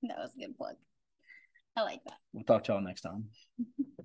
That 0.03 0.19
was 0.19 0.35
a 0.37 0.41
good 0.41 0.55
plug. 0.59 0.77
I 1.75 1.83
like 1.83 2.05
that. 2.05 2.19
we'll 2.35 2.45
talk 2.45 2.65
to 2.65 2.73
y'all 2.73 2.83
next 2.83 3.01
time 3.01 3.31